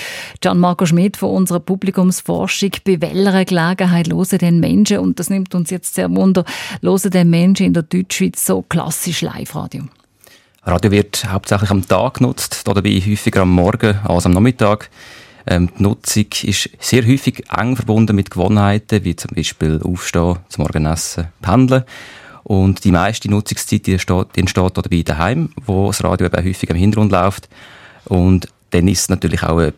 Gianmarco 0.43 0.85
Schmidt 0.85 1.17
von 1.17 1.31
unserer 1.31 1.61
Publikumsforschung, 1.61 2.73
bei 2.85 3.01
welcher 3.01 3.47
Gelegenheit 3.47 4.13
hören 4.13 4.39
den 4.39 4.61
Menschen, 4.61 4.99
und 4.99 5.19
das 5.19 5.31
nimmt 5.31 5.55
uns 5.55 5.71
jetzt 5.71 5.95
sehr 5.95 6.15
wunder, 6.15 6.45
hören 6.83 7.11
den 7.11 7.31
Menschen 7.31 7.67
in 7.67 7.73
der 7.73 7.85
Deutschschweiz 7.85 8.45
so 8.45 8.61
klassisch 8.61 9.23
Live-Radio? 9.23 9.85
Radio 10.65 10.91
wird 10.91 11.25
hauptsächlich 11.31 11.71
am 11.71 11.89
Tag 11.89 12.19
genutzt, 12.19 12.63
dabei 12.67 12.91
häufiger 12.91 13.43
am 13.43 13.53
Morgen 13.53 13.99
als 14.05 14.27
am 14.27 14.33
Nachmittag. 14.33 14.91
Ähm, 15.47 15.71
die 15.79 15.83
Nutzung 15.83 16.27
ist 16.43 16.71
sehr 16.79 17.07
häufig 17.07 17.45
eng 17.57 17.77
verbunden 17.77 18.17
mit 18.17 18.31
Gewohnheiten, 18.31 19.05
wie 19.05 19.17
zum 19.17 19.35
Beispiel 19.35 19.81
Aufstehen, 19.83 20.39
zum 20.49 20.63
Morgenessen, 20.63 21.29
Pendeln. 21.41 21.85
Und 22.43 22.85
die 22.85 22.91
meiste 22.91 23.31
Nutzungszeit 23.31 23.87
die 23.87 23.93
entsteht, 23.93 24.29
die 24.35 24.41
entsteht 24.41 24.77
dabei 24.77 25.03
daheim, 25.03 25.51
wo 25.67 25.89
das 25.89 26.03
Radio 26.03 26.27
eben 26.27 26.45
häufig 26.45 26.69
im 26.71 26.77
Hintergrund 26.77 27.13
läuft. 27.13 27.49
Und 28.07 28.49
dann 28.71 28.89
ist 28.89 29.03
es 29.03 29.09
natürlich 29.09 29.43
auch 29.43 29.59
ein 29.59 29.73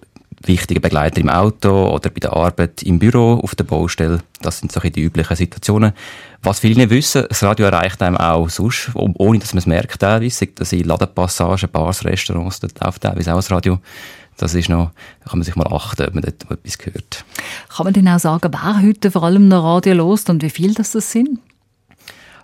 wichtiger 0.46 0.80
Begleiter 0.80 1.20
im 1.20 1.28
Auto 1.28 1.90
oder 1.90 2.10
bei 2.10 2.20
der 2.20 2.32
Arbeit 2.32 2.82
im 2.82 2.98
Büro, 2.98 3.40
auf 3.42 3.54
der 3.54 3.64
Baustelle. 3.64 4.20
Das 4.40 4.58
sind 4.58 4.72
so 4.72 4.80
die 4.80 5.02
üblichen 5.02 5.36
Situationen. 5.36 5.92
Was 6.42 6.60
viele 6.60 6.76
nicht 6.76 6.90
wissen, 6.90 7.26
das 7.28 7.42
Radio 7.42 7.66
erreicht 7.66 8.02
einem 8.02 8.16
auch 8.16 8.48
sonst, 8.48 8.90
ohne 8.94 9.38
dass 9.38 9.52
man 9.52 9.58
es 9.58 9.66
merkt 9.66 10.00
teilweise. 10.00 10.46
Das 10.48 10.72
in 10.72 10.84
Ladenpassagen, 10.84 11.70
Bars, 11.70 12.04
Restaurants, 12.04 12.60
dort 12.60 12.80
läuft 12.82 13.02
teilweise 13.02 13.32
auch 13.32 13.36
das 13.36 13.50
Radio. 13.50 13.78
Das 14.36 14.54
ist 14.54 14.68
noch, 14.68 14.90
da 15.20 15.30
kann 15.30 15.38
man 15.38 15.44
sich 15.44 15.56
mal 15.56 15.66
achten, 15.66 16.06
ob 16.06 16.14
man 16.14 16.22
dort 16.22 16.50
etwas 16.50 16.78
hört. 16.84 17.24
Kann 17.68 17.84
man 17.84 17.92
denn 17.92 18.08
auch 18.08 18.18
sagen, 18.18 18.50
wer 18.52 18.82
heute 18.82 19.10
vor 19.10 19.24
allem 19.24 19.48
noch 19.48 19.62
Radio 19.62 19.94
lost 19.94 20.30
und 20.30 20.42
wie 20.42 20.50
viel 20.50 20.74
das, 20.74 20.92
das 20.92 21.12
sind? 21.12 21.38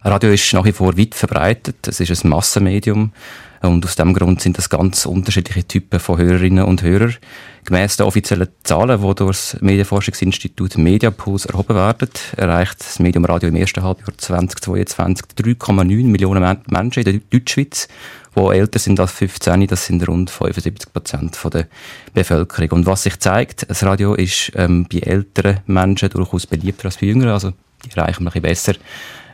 Radio 0.03 0.30
ist 0.30 0.53
nach 0.53 0.64
wie 0.64 0.72
vor 0.72 0.97
weit 0.97 1.14
verbreitet. 1.14 1.89
Es 1.89 1.99
ist 1.99 2.24
ein 2.24 2.30
Massenmedium. 2.30 3.12
Und 3.61 3.84
aus 3.84 3.97
diesem 3.97 4.14
Grund 4.14 4.41
sind 4.41 4.57
das 4.57 4.70
ganz 4.70 5.05
unterschiedliche 5.05 5.66
Typen 5.66 5.99
von 5.99 6.18
Hörerinnen 6.18 6.64
und 6.64 6.82
Hörern. 6.82 7.16
Gemäss 7.64 7.97
den 7.97 8.07
offiziellen 8.07 8.49
Zahlen, 8.62 9.03
die 9.03 9.14
durch 9.16 9.36
das 9.36 9.57
Medienforschungsinstitut 9.61 10.78
Mediapuls 10.78 11.47
erhoben 11.47 11.74
werden, 11.74 12.09
erreicht 12.36 12.80
das 12.80 13.01
Medium 13.01 13.24
Radio 13.24 13.49
im 13.49 13.57
ersten 13.57 13.82
Halbjahr 13.82 14.16
2022 14.16 15.26
3,9 15.36 16.05
Millionen 16.05 16.62
Menschen 16.68 17.03
in 17.03 17.05
der 17.05 17.20
Deutschschweiz, 17.30 17.89
die 18.39 18.57
älter 18.59 18.78
sind 18.78 19.01
als 19.01 19.12
15. 19.12 19.66
Das 19.66 19.86
sind 19.86 20.07
rund 20.07 20.30
75 20.30 20.93
Prozent 20.93 21.39
der 21.53 21.66
Bevölkerung. 22.14 22.70
Und 22.70 22.86
was 22.86 23.03
sich 23.03 23.18
zeigt, 23.18 23.68
das 23.68 23.82
Radio 23.82 24.14
ist 24.14 24.53
ähm, 24.55 24.86
bei 24.91 25.01
älteren 25.01 25.61
Menschen 25.66 26.11
durchaus 26.11 26.47
beliebter 26.47 26.86
als 26.86 26.97
bei 26.97 27.07
jüngeren. 27.07 27.32
Also 27.32 27.53
die 27.84 27.97
erreichen 27.97 28.24
wir 28.24 28.34
ein 28.34 28.43
bisschen 28.43 28.74
besser. 28.74 28.74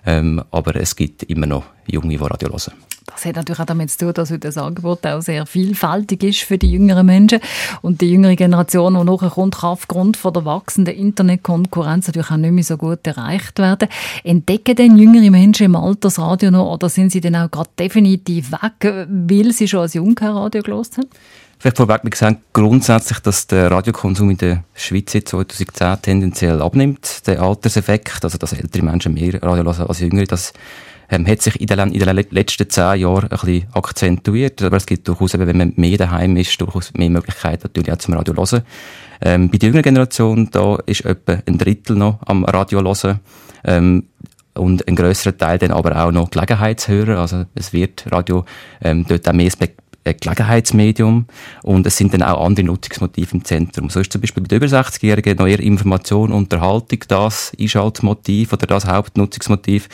Ähm, 0.07 0.43
aber 0.51 0.77
es 0.77 0.97
gibt 0.97 1.23
immer 1.25 1.47
noch 1.47 1.65
Junge, 1.87 2.09
die 2.09 2.17
Radio 2.17 2.51
hören. 2.51 2.75
Das 3.07 3.25
hat 3.27 3.37
natürlich 3.37 3.61
auch 3.61 3.67
damit 3.67 3.91
zu 3.91 3.99
tun, 3.99 4.15
dass 4.15 4.33
das 4.41 4.57
Angebot 4.57 5.07
auch 5.07 5.21
sehr 5.21 5.45
vielfältig 5.47 6.23
ist 6.23 6.41
für 6.41 6.57
die 6.57 6.71
jüngeren 6.71 7.05
Menschen. 7.05 7.41
Und 7.83 8.01
die 8.01 8.11
jüngere 8.11 8.35
Generation, 8.35 8.95
die 8.95 9.05
nachher 9.05 9.31
kommt, 9.31 9.59
kann 9.59 9.71
aufgrund 9.71 10.17
von 10.17 10.33
der 10.33 10.45
wachsenden 10.45 10.95
Internetkonkurrenz 10.95 12.07
natürlich 12.07 12.31
auch 12.31 12.37
nicht 12.37 12.53
mehr 12.53 12.65
so 12.65 12.77
gut 12.77 13.07
erreicht 13.07 13.59
werden. 13.59 13.89
Entdecken 14.25 14.77
denn 14.77 14.97
jüngere 14.97 15.31
Menschen 15.31 15.67
im 15.67 15.77
Altersradio 15.77 16.51
noch 16.51 16.73
oder 16.73 16.89
sind 16.89 17.13
sie 17.13 17.21
dann 17.21 17.37
auch 17.37 17.51
gerade 17.51 17.71
definitiv 17.79 18.53
weg, 18.53 19.07
weil 19.09 19.53
sie 19.53 19.69
schon 19.69 19.81
als 19.81 19.95
Jung 19.95 20.15
kein 20.15 20.31
Radio 20.31 20.63
gelost 20.63 20.97
haben? 20.97 21.09
Vielleicht 21.59 21.77
vorweg, 21.77 22.01
wir 22.03 22.11
sehen 22.15 22.39
grundsätzlich, 22.53 23.21
dass 23.21 23.47
der 23.47 23.71
Radiokonsum 23.71 24.31
in 24.31 24.37
der 24.37 24.65
Schweiz 24.75 25.13
seit 25.13 25.29
2010 25.29 26.03
tendenziell 26.03 26.61
abnimmt. 26.61 27.27
Der 27.27 27.41
Alterseffekt, 27.41 28.25
also 28.25 28.39
dass 28.39 28.53
ältere 28.53 28.85
Menschen 28.85 29.15
mehr 29.15 29.43
Radio 29.43 29.65
hören 29.65 29.89
als 29.89 30.01
jüngere, 30.01 30.27
das 30.27 30.53
ähm, 31.11 31.27
hat 31.27 31.43
sich 31.43 31.61
in 31.61 31.67
den, 31.67 31.93
in 31.93 31.99
den 32.01 32.17
letzten 32.31 32.69
zehn 32.69 33.01
Jahren 33.01 33.25
ein 33.25 33.29
bisschen 33.29 33.67
akzentuiert. 33.73 34.63
Aber 34.63 34.77
es 34.77 34.87
gibt 34.87 35.07
durchaus, 35.09 35.35
eben, 35.35 35.47
wenn 35.47 35.57
man 35.57 35.73
mehr 35.77 35.99
daheim 35.99 36.37
ist, 36.37 36.61
durchaus 36.61 36.93
mehr 36.95 37.11
Möglichkeiten 37.11 37.63
natürlich 37.65 37.93
auch 37.93 37.99
zum 37.99 38.15
Radio 38.15 38.35
hören. 38.35 38.63
Ähm, 39.21 39.51
bei 39.51 39.59
der 39.59 39.69
jüngeren 39.69 39.83
Generation, 39.83 40.49
da 40.51 40.79
ist 40.87 41.05
etwa 41.05 41.39
ein 41.47 41.59
Drittel 41.59 41.97
noch 41.97 42.19
am 42.27 42.45
Radio 42.45 42.83
hören. 42.83 43.21
Ähm, 43.65 44.05
und 44.57 44.87
ein 44.87 44.95
grösserer 44.95 45.37
Teil 45.37 45.59
dann 45.59 45.73
aber 45.73 46.05
auch 46.05 46.13
noch 46.13 46.31
Gelegenheitshörer. 46.31 47.19
Also 47.19 47.45
es 47.55 47.73
wird 47.73 48.05
Radio 48.11 48.45
ähm, 48.83 49.05
dort 49.09 49.29
auch 49.29 49.33
mehr 49.33 49.51
ein 50.05 50.17
Gelegenheitsmedium 50.21 51.27
und 51.63 51.87
es 51.87 51.97
sind 51.97 52.13
dann 52.13 52.23
auch 52.23 52.45
andere 52.45 52.67
Nutzungsmotive 52.67 53.37
im 53.37 53.45
Zentrum. 53.45 53.89
So 53.91 54.01
ist 54.01 54.13
zum 54.13 54.21
Beispiel 54.21 54.43
bei 54.43 54.49
den 54.49 54.57
über 54.59 54.67
60-Jährigen 54.67 55.37
noch 55.39 55.47
Information, 55.47 56.33
Unterhaltung 56.33 57.01
das 57.09 57.53
Einschaltmotiv 57.59 58.53
oder 58.53 58.67
das 58.67 58.87
Hauptnutzungsmotiv 58.87 59.89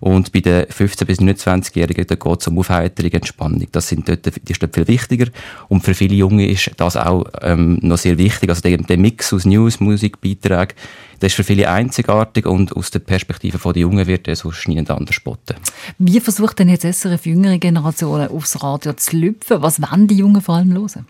und 0.00 0.32
bei 0.32 0.40
den 0.40 0.64
15- 0.64 1.04
bis 1.04 1.18
29-Jährigen, 1.18 2.06
da 2.06 2.14
geht 2.14 2.40
es 2.40 2.48
um 2.48 2.58
Aufheiterung, 2.58 3.10
Entspannung. 3.12 3.66
Das 3.72 3.88
sind 3.88 4.08
dort, 4.08 4.26
die 4.26 4.52
ist 4.52 4.62
dort 4.62 4.74
viel 4.74 4.88
wichtiger. 4.88 5.26
Und 5.68 5.82
für 5.82 5.94
viele 5.94 6.14
Junge 6.14 6.48
ist 6.48 6.70
das 6.76 6.96
auch 6.96 7.24
ähm, 7.42 7.78
noch 7.82 7.98
sehr 7.98 8.18
wichtig. 8.18 8.50
Also 8.50 8.62
der, 8.62 8.78
der 8.78 8.98
Mix 8.98 9.32
aus 9.32 9.44
News, 9.44 9.80
Musik, 9.80 10.20
Beiträgen, 10.20 10.74
das 11.20 11.32
ist 11.32 11.36
für 11.36 11.44
viele 11.44 11.70
einzigartig 11.70 12.46
und 12.46 12.76
aus 12.76 12.90
der 12.90 12.98
Perspektive 12.98 13.58
der 13.58 13.80
Jungen 13.80 14.06
wird 14.06 14.28
er 14.28 14.36
sonst 14.36 14.68
niemand 14.68 14.90
anders 14.90 15.14
spotten. 15.14 15.56
Wie 15.98 16.20
versucht 16.20 16.58
denn 16.58 16.68
jetzt 16.68 16.84
SRF 16.84 17.24
jüngere 17.24 17.58
Generationen 17.58 18.28
aufs 18.28 18.62
Radio 18.62 18.92
zu 18.92 19.16
lüpfen? 19.16 19.62
Was 19.62 19.80
wollen 19.80 20.08
die 20.08 20.16
Jungen 20.16 20.42
vor 20.42 20.56
allem 20.56 20.74
hören? 20.74 21.06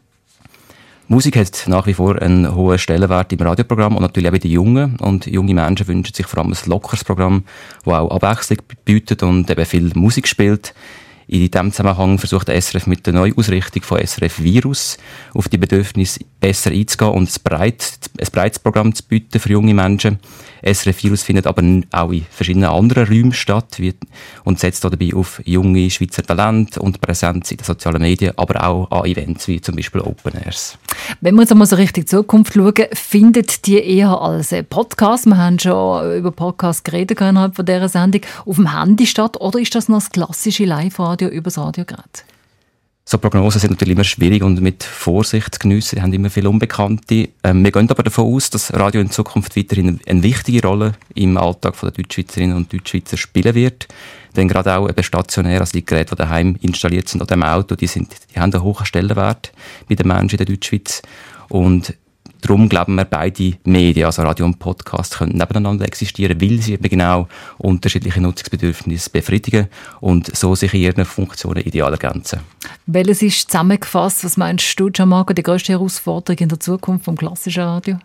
Musik 1.09 1.37
hat 1.37 1.65
nach 1.69 1.87
wie 1.87 1.95
vor 1.95 2.21
einen 2.21 2.53
hohen 2.53 2.79
Stellenwert 2.79 3.33
im 3.33 3.39
Radioprogramm 3.39 3.95
und 3.95 4.03
natürlich 4.03 4.29
auch 4.29 4.33
bei 4.33 4.39
den 4.39 4.51
Jungen. 4.51 4.97
Und 4.97 5.27
junge 5.27 5.55
Menschen 5.55 5.87
wünschen 5.87 6.13
sich 6.13 6.27
vor 6.27 6.41
allem 6.41 6.53
ein 6.53 6.69
lockeres 6.69 7.05
Programm, 7.05 7.45
das 7.85 7.95
auch 7.95 8.11
Abwechslung 8.11 8.59
bietet 8.85 9.23
und 9.23 9.49
eben 9.49 9.65
viel 9.67 9.93
Musik 9.95 10.27
spielt. 10.27 10.75
In 11.29 11.49
diesem 11.49 11.73
Zusammenhang 11.73 12.19
versucht 12.19 12.49
der 12.49 12.61
SRF 12.61 12.89
mit 12.89 13.07
der 13.07 13.13
Neuausrichtung 13.13 13.83
von 13.83 14.05
SRF 14.05 14.43
Virus 14.43 14.97
auf 15.33 15.49
die 15.49 15.59
Bedürfnisse 15.59 16.21
besser 16.41 16.71
einzugehen 16.71 17.13
und 17.13 17.29
ein, 17.29 17.43
breit, 17.43 17.99
ein 18.19 18.29
breites 18.33 18.59
Programm 18.59 18.93
zu 18.93 19.05
bieten 19.05 19.39
für 19.39 19.51
junge 19.51 19.75
Menschen. 19.75 20.19
SRF 20.67 21.05
Virus 21.05 21.23
findet 21.23 21.47
aber 21.47 21.63
auch 21.93 22.11
in 22.11 22.27
verschiedenen 22.31 22.69
anderen 22.69 23.07
Räumen 23.07 23.33
statt 23.33 23.81
und 24.45 24.59
setzt 24.59 24.85
dabei 24.85 25.15
auf 25.15 25.41
junge 25.45 25.89
Schweizer 25.91 26.23
Talente 26.23 26.81
und 26.81 27.01
Präsenz 27.01 27.51
in 27.51 27.59
den 27.59 27.65
sozialen 27.65 28.03
Medien, 28.03 28.33
aber 28.37 28.67
auch 28.67 28.91
an 28.91 29.07
Events 29.07 29.47
wie 29.49 29.61
zum 29.61 29.77
Beispiel 29.77 30.01
Open 30.01 30.35
Airs. 30.35 30.77
Wenn 31.21 31.35
wir 31.37 31.43
jetzt 31.43 31.53
einmal 31.53 31.67
so 31.67 31.77
richtig 31.77 32.09
Zukunft 32.09 32.55
schauen, 32.55 32.75
findet 32.93 33.67
die 33.67 33.79
eher 33.79 34.21
als 34.21 34.55
Podcast, 34.69 35.27
wir 35.27 35.39
haben 35.39 35.59
schon 35.59 36.17
über 36.17 36.33
Podcast 36.33 36.85
geredet 36.85 37.21
innerhalb 37.21 37.55
dieser 37.65 37.89
Sendung, 37.89 38.23
auf 38.45 38.57
dem 38.57 38.79
Handy 38.79 39.07
statt 39.07 39.41
oder 39.41 39.61
ist 39.61 39.75
das 39.75 39.89
noch 39.89 39.99
das 39.99 40.11
klassische 40.11 40.65
Live-Radio 40.65 41.29
über 41.29 41.45
das 41.45 41.59
Radiogerät? 41.59 42.25
So 43.09 43.19
Prognosen 43.19 43.61
sind 43.61 43.71
natürlich 43.71 43.95
immer 43.95 44.03
schwierig 44.03 44.43
und 44.43 44.61
mit 44.61 44.83
Vorsicht 44.83 45.55
zu 45.55 45.61
geniessen. 45.61 45.95
Sie 45.95 46.03
haben 46.03 46.13
immer 46.13 46.29
viele 46.29 46.51
Unbekannte. 46.51 47.29
Ähm, 47.45 47.63
wir 47.63 47.71
gehen 47.71 47.89
aber 47.89 48.03
davon 48.03 48.35
aus, 48.35 48.51
dass 48.51 48.75
Radio 48.75 49.01
in 49.01 49.13
Zukunft 49.13 49.57
weiterhin 49.57 50.01
eine 50.09 50.25
wichtige 50.25 50.67
Rolle 50.67 50.95
im 51.15 51.37
Alltag 51.37 51.81
der 51.81 51.93
Deutschschweizerinnen 51.93 52.57
und 52.57 52.73
Deutschschweizer 52.73 53.17
spielen 53.17 53.55
wird. 53.55 53.87
Denn 54.35 54.49
gerade 54.49 54.77
auch 54.77 54.89
eben 54.89 55.05
stationär, 55.05 55.61
also 55.61 55.71
die 55.71 55.87
Geräte, 55.87 56.17
die 56.17 56.23
daheim 56.23 56.57
installiert 56.63 57.09
sind 57.09 57.23
oder 57.23 57.35
im 57.35 57.45
Auto, 57.45 57.77
die, 57.77 57.87
sind, 57.87 58.13
die 58.35 58.41
haben 58.41 58.53
einen 58.53 58.65
hohen 58.65 58.85
Stellenwert 58.85 59.53
bei 59.89 59.95
den 59.95 60.09
Menschen 60.09 60.41
in 60.41 60.45
der 60.45 60.47
Deutschschweiz. 60.47 61.01
Und 61.49 61.95
Darum 62.41 62.69
glauben 62.69 62.95
wir, 62.95 63.05
beide 63.05 63.55
Medien, 63.65 64.07
also 64.07 64.23
Radio 64.23 64.47
und 64.47 64.59
Podcast, 64.59 65.19
können 65.19 65.37
nebeneinander 65.37 65.85
existieren, 65.85 66.41
weil 66.41 66.61
sie 66.61 66.75
eben 66.75 66.89
genau 66.89 67.29
unterschiedliche 67.59 68.21
Nutzungsbedürfnisse 68.21 69.11
befriedigen 69.11 69.69
und 70.01 70.35
so 70.37 70.55
sich 70.55 70.73
in 70.75 70.81
ihren 70.81 71.05
Funktionen 71.05 71.63
ideal 71.63 71.93
ergänzen. 71.93 72.41
Welches 72.87 73.23
ist 73.23 73.51
zusammengefasst, 73.51 74.25
was 74.25 74.37
meinst 74.37 74.79
du, 74.79 74.91
Gianmarco, 74.91 75.33
die 75.33 75.43
grösste 75.43 75.73
Herausforderung 75.73 76.39
in 76.39 76.49
der 76.49 76.61
Zukunft 76.61 77.05
vom 77.05 77.17
klassischen 77.17 77.63
Radio? 77.63 77.99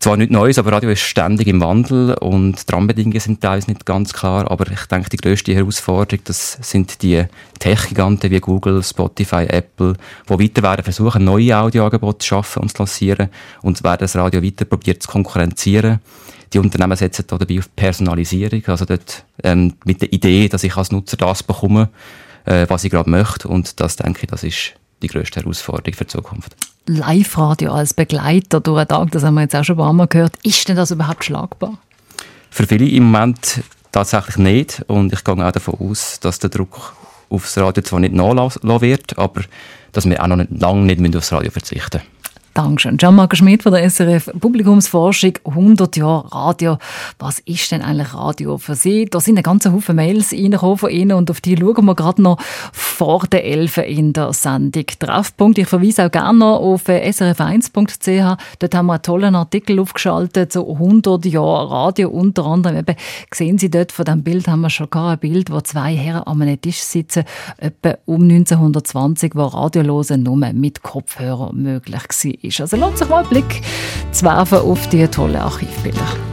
Zwar 0.00 0.16
nicht 0.16 0.30
Neues, 0.30 0.58
aber 0.58 0.70
Radio 0.70 0.90
ist 0.90 1.00
ständig 1.00 1.48
im 1.48 1.60
Wandel 1.60 2.14
und 2.14 2.68
die 2.68 2.72
Rahmenbedingungen 2.72 3.18
sind 3.18 3.40
teilweise 3.40 3.68
nicht 3.68 3.84
ganz 3.84 4.12
klar, 4.12 4.48
aber 4.48 4.70
ich 4.70 4.86
denke, 4.86 5.10
die 5.10 5.16
grösste 5.16 5.52
Herausforderung, 5.52 6.22
das 6.24 6.56
sind 6.60 7.02
die 7.02 7.24
Tech-Giganten 7.58 8.30
wie 8.30 8.38
Google, 8.38 8.80
Spotify, 8.84 9.46
Apple, 9.48 9.94
die 10.28 10.38
weiter 10.38 10.62
werden 10.62 10.84
versuchen, 10.84 11.24
neue 11.24 11.58
Audioangebote 11.58 12.18
zu 12.18 12.28
schaffen 12.28 12.62
und 12.62 12.70
zu 12.70 12.78
lancieren 12.78 13.28
und 13.62 13.82
werden 13.82 13.98
das 13.98 14.14
Radio 14.14 14.40
weiter 14.40 14.66
probiert 14.66 15.02
zu 15.02 15.08
konkurrenzieren. 15.08 15.98
Die 16.52 16.60
Unternehmen 16.60 16.96
setzen 16.96 17.24
da 17.26 17.36
dabei 17.36 17.58
auf 17.58 17.68
Personalisierung, 17.74 18.62
also 18.66 18.84
dort 18.84 19.24
ähm, 19.42 19.74
mit 19.84 20.00
der 20.00 20.12
Idee, 20.12 20.48
dass 20.48 20.62
ich 20.62 20.76
als 20.76 20.92
Nutzer 20.92 21.16
das 21.16 21.42
bekomme, 21.42 21.88
äh, 22.44 22.66
was 22.68 22.84
ich 22.84 22.92
gerade 22.92 23.10
möchte 23.10 23.48
und 23.48 23.80
das 23.80 23.96
denke 23.96 24.20
ich, 24.22 24.30
das 24.30 24.44
ist 24.44 24.74
die 25.02 25.08
grösste 25.08 25.40
Herausforderung 25.40 25.94
für 25.94 26.04
die 26.04 26.08
Zukunft. 26.10 26.56
Live-Radio 26.88 27.72
als 27.72 27.94
Begleiter 27.94 28.60
durch 28.60 28.84
den 28.84 28.88
Tag, 28.88 29.10
das 29.12 29.22
haben 29.22 29.34
wir 29.34 29.42
jetzt 29.42 29.54
auch 29.54 29.64
schon 29.64 29.76
ein 29.76 29.84
paar 29.84 29.92
Mal 29.92 30.06
gehört. 30.06 30.34
Ist 30.42 30.68
denn 30.68 30.76
das 30.76 30.90
überhaupt 30.90 31.24
schlagbar? 31.24 31.78
Für 32.50 32.66
viele 32.66 32.88
im 32.88 33.10
Moment 33.10 33.62
tatsächlich 33.92 34.36
nicht. 34.38 34.84
Und 34.88 35.12
ich 35.12 35.22
gehe 35.22 35.34
auch 35.34 35.52
davon 35.52 35.74
aus, 35.78 36.18
dass 36.20 36.38
der 36.38 36.50
Druck 36.50 36.94
aufs 37.30 37.56
Radio 37.58 37.82
zwar 37.82 38.00
nicht 38.00 38.14
nachlassen 38.14 38.80
wird, 38.80 39.18
aber 39.18 39.42
dass 39.92 40.08
wir 40.08 40.22
auch 40.22 40.26
noch 40.26 40.44
lange 40.50 40.96
nicht 40.96 41.16
aufs 41.16 41.32
Radio 41.32 41.50
verzichten 41.50 41.98
müssen. 41.98 42.17
Dankeschön. 42.58 42.96
Gian-Marco 42.96 43.36
Schmidt 43.36 43.62
von 43.62 43.70
der 43.70 43.88
SRF 43.88 44.32
Publikumsforschung 44.40 45.34
100 45.44 45.96
Jahre 45.96 46.32
Radio. 46.32 46.78
Was 47.20 47.38
ist 47.38 47.70
denn 47.70 47.82
eigentlich 47.82 48.12
Radio 48.14 48.58
für 48.58 48.74
Sie? 48.74 49.04
Da 49.04 49.20
sind 49.20 49.36
eine 49.36 49.44
ganze 49.44 49.72
Haufen 49.72 49.94
Mails 49.94 50.32
reingekommen 50.32 50.76
von 50.76 50.90
Ihnen 50.90 51.12
und 51.12 51.30
auf 51.30 51.40
die 51.40 51.56
schauen 51.56 51.84
wir 51.84 51.94
gerade 51.94 52.20
noch 52.20 52.40
vor 52.72 53.28
der 53.30 53.44
11 53.44 53.76
in 53.76 54.12
der 54.12 54.32
Sendung 54.32 54.86
Treffpunkt. 54.98 55.56
Ich 55.58 55.68
verweise 55.68 56.06
auch 56.06 56.10
gerne 56.10 56.36
noch 56.36 56.56
auf 56.56 56.88
äh, 56.88 57.08
srf1.ch. 57.08 58.42
Dort 58.58 58.74
haben 58.74 58.86
wir 58.86 58.94
einen 58.94 59.02
tollen 59.02 59.36
Artikel 59.36 59.78
aufgeschaltet 59.78 60.52
zu 60.52 60.68
100 60.68 61.26
Jahre 61.26 61.70
Radio. 61.70 62.08
Unter 62.08 62.44
anderem 62.46 62.78
eben, 62.78 62.96
sehen 63.32 63.58
Sie 63.58 63.70
dort 63.70 63.92
von 63.92 64.04
dem 64.04 64.24
Bild 64.24 64.48
haben 64.48 64.62
wir 64.62 64.70
schon 64.70 64.90
gar 64.90 65.12
ein 65.12 65.18
Bild, 65.20 65.52
wo 65.52 65.60
zwei 65.60 65.94
Herren 65.94 66.24
an 66.24 66.42
einem 66.42 66.60
Tisch 66.60 66.80
sitzen, 66.80 67.22
etwa 67.58 67.98
um 68.04 68.22
1920, 68.22 69.36
wo 69.36 69.44
Radiolosen 69.44 70.24
nur 70.24 70.36
mit 70.36 70.82
Kopfhörer 70.82 71.52
möglich 71.52 72.02
war. 72.02 72.47
Also 72.60 72.76
lohnt 72.76 72.98
sich 72.98 73.08
mal 73.08 73.20
einen 73.20 73.28
Blick 73.28 73.62
zu 74.12 74.24
werfen 74.24 74.58
auf 74.58 74.88
die 74.88 75.06
tollen 75.06 75.36
Archivbilder. 75.36 76.27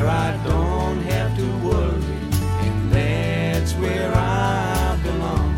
Where 0.00 0.08
I 0.08 0.32
don't 0.44 1.02
have 1.12 1.36
to 1.36 1.46
worry, 1.58 2.20
and 2.64 2.90
that's 2.90 3.74
where 3.74 4.10
I 4.14 4.98
belong. 5.02 5.54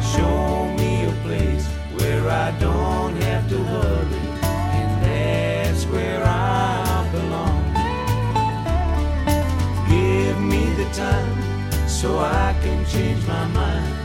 Show 0.00 0.68
me 0.76 1.06
a 1.06 1.12
place 1.26 1.66
where 1.96 2.28
I 2.28 2.56
don't 2.60 3.16
have 3.22 3.48
to 3.48 3.58
hurry, 3.58 4.24
and 4.78 5.02
that's 5.02 5.84
where 5.86 6.22
I 6.24 7.08
belong. 7.10 7.64
Give 9.88 10.40
me 10.40 10.64
the 10.80 10.88
time 10.92 11.88
so 11.88 12.18
I 12.18 12.54
can 12.62 12.86
change 12.86 13.26
my 13.26 13.46
mind, 13.48 13.97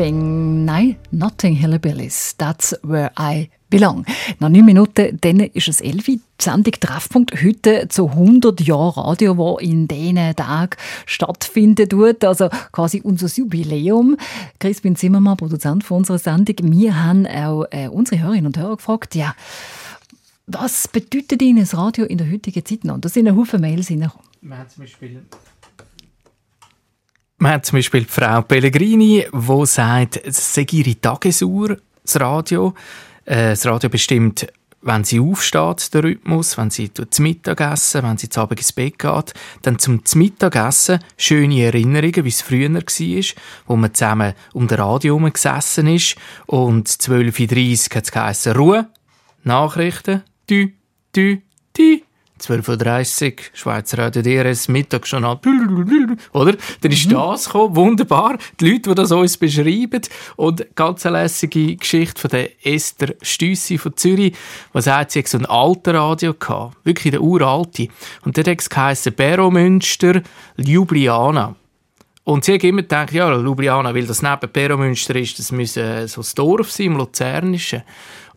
Nothing, 0.00 0.64
nein, 0.64 0.96
Nothing 1.10 1.56
Hillbillies. 1.56 2.34
That's 2.38 2.74
where 2.82 3.12
I 3.18 3.50
belong. 3.68 4.06
Nach 4.38 4.48
neun 4.48 4.64
Minuten, 4.64 5.18
dann 5.20 5.40
ist 5.40 5.68
es 5.68 5.82
elfi. 5.82 6.20
Die 6.40 6.42
Sendung 6.42 6.72
Treffpunkt 6.72 7.42
heute 7.42 7.86
zu 7.88 8.08
100 8.08 8.62
Jahren 8.62 8.98
Radio, 8.98 9.36
wo 9.36 9.58
in 9.58 9.88
diesen 9.88 10.34
Tagen 10.36 10.78
stattfinden 11.04 11.86
tut. 11.86 12.24
Also 12.24 12.48
quasi 12.72 13.02
unser 13.04 13.26
Jubiläum. 13.26 14.16
Crispin 14.58 14.96
Zimmermann, 14.96 15.36
Produzent 15.36 15.84
von 15.84 15.98
unserer 15.98 16.18
Sendung. 16.18 16.56
Wir 16.72 17.04
haben 17.04 17.26
auch 17.26 17.66
äh, 17.70 17.88
unsere 17.88 18.22
Hörerinnen 18.22 18.46
und 18.46 18.56
Hörer 18.56 18.76
gefragt, 18.76 19.14
ja, 19.14 19.34
was 20.46 20.88
bedeutet 20.88 21.42
Ihnen 21.42 21.60
das 21.60 21.76
Radio 21.76 22.06
in 22.06 22.16
der 22.16 22.32
heutigen 22.32 22.64
Zeit 22.64 22.84
noch? 22.84 22.94
Und 22.94 23.04
da 23.04 23.10
sind 23.10 23.28
ein 23.28 23.36
Haufen 23.36 23.60
Mails 23.60 23.90
reingekommen. 23.90 24.26
Wir 24.40 24.56
haben 24.56 24.68
zum 24.70 24.82
Beispiel 24.82 25.22
Man 27.42 27.52
hat 27.52 27.64
zum 27.64 27.78
Beispiel 27.78 28.02
die 28.02 28.10
Frau 28.10 28.42
Pellegrini, 28.42 29.26
die 29.32 29.66
sagt, 29.66 30.20
es 30.22 30.54
sei 30.54 30.66
ihre 30.72 31.00
Tagesuhr, 31.00 31.78
das 32.02 32.20
Radio. 32.20 32.74
Äh, 33.24 33.52
Das 33.52 33.64
Radio 33.64 33.88
bestimmt, 33.88 34.46
wenn 34.82 35.04
sie 35.04 35.20
aufsteht, 35.20 35.94
den 35.94 36.02
Rhythmus, 36.02 36.58
wenn 36.58 36.68
sie 36.68 36.92
zum 36.92 37.22
Mittagessen, 37.22 38.02
wenn 38.02 38.18
sie 38.18 38.28
zu 38.28 38.42
Abend 38.42 38.60
ins 38.60 38.74
Bett 38.74 38.98
geht. 38.98 39.32
Dann 39.62 39.78
zum 39.78 40.02
Mittagessen 40.16 40.98
schöne 41.16 41.62
Erinnerungen, 41.64 42.26
wie 42.26 42.28
es 42.28 42.42
früher 42.42 42.70
war, 42.74 43.24
wo 43.66 43.76
man 43.76 43.94
zusammen 43.94 44.34
um 44.52 44.68
das 44.68 44.78
Radio 44.78 45.16
herum 45.16 45.32
gesessen 45.32 45.86
ist. 45.86 46.16
Und 46.44 46.90
12.30 46.90 47.90
Uhr 47.90 47.96
hat 47.96 48.04
es 48.04 48.12
geheissen, 48.12 48.52
Ruhe, 48.52 48.86
Nachrichten, 49.44 50.24
tü, 50.46 50.72
tü. 51.14 51.40
12.30 52.50 53.26
Uhr, 53.26 53.36
Schweizer 53.52 53.98
Radio 53.98 54.22
DRS, 54.22 54.66
Mittagsjournal, 54.66 55.38
oder? 56.32 56.56
Dann 56.80 56.92
ist 56.92 57.12
das 57.12 57.44
gekommen, 57.44 57.76
wunderbar. 57.76 58.38
Die 58.58 58.70
Leute, 58.70 58.90
die 58.90 58.94
das 58.96 59.12
uns 59.12 59.36
beschreiben. 59.36 60.02
Und 60.36 60.66
ganz 60.74 61.06
eine 61.06 61.22
lässige 61.22 61.76
Geschichte 61.76 62.20
von 62.20 62.30
der 62.30 62.50
Esther 62.66 63.14
Stüssi 63.22 63.78
von 63.78 63.96
Zürich, 63.96 64.34
was 64.72 64.86
sagt, 64.86 65.12
sie 65.12 65.20
hat 65.20 65.28
so 65.28 65.38
ein 65.38 65.46
alter 65.46 65.94
Radio 65.94 66.34
gehabt. 66.34 66.76
Wirklich 66.84 67.12
der 67.12 67.22
uralte. 67.22 67.88
Und 68.24 68.36
der 68.36 68.44
hat 68.44 68.60
es 68.60 68.68
geheissen, 68.68 69.14
Beromünster, 69.14 70.22
Ljubljana. 70.56 71.54
Und 72.24 72.44
sie 72.44 72.54
hat 72.54 72.64
immer 72.64 72.82
gedacht, 72.82 73.12
ja, 73.12 73.34
Ljubljana, 73.34 73.94
weil 73.94 74.06
das 74.06 74.22
neben 74.22 74.52
Peromünster 74.52 75.16
ist, 75.16 75.38
das 75.38 75.52
müsse 75.52 76.06
so 76.08 76.20
ein 76.20 76.26
Dorf 76.34 76.70
sein, 76.70 76.86
im 76.86 76.96
Luzernischen. 76.96 77.82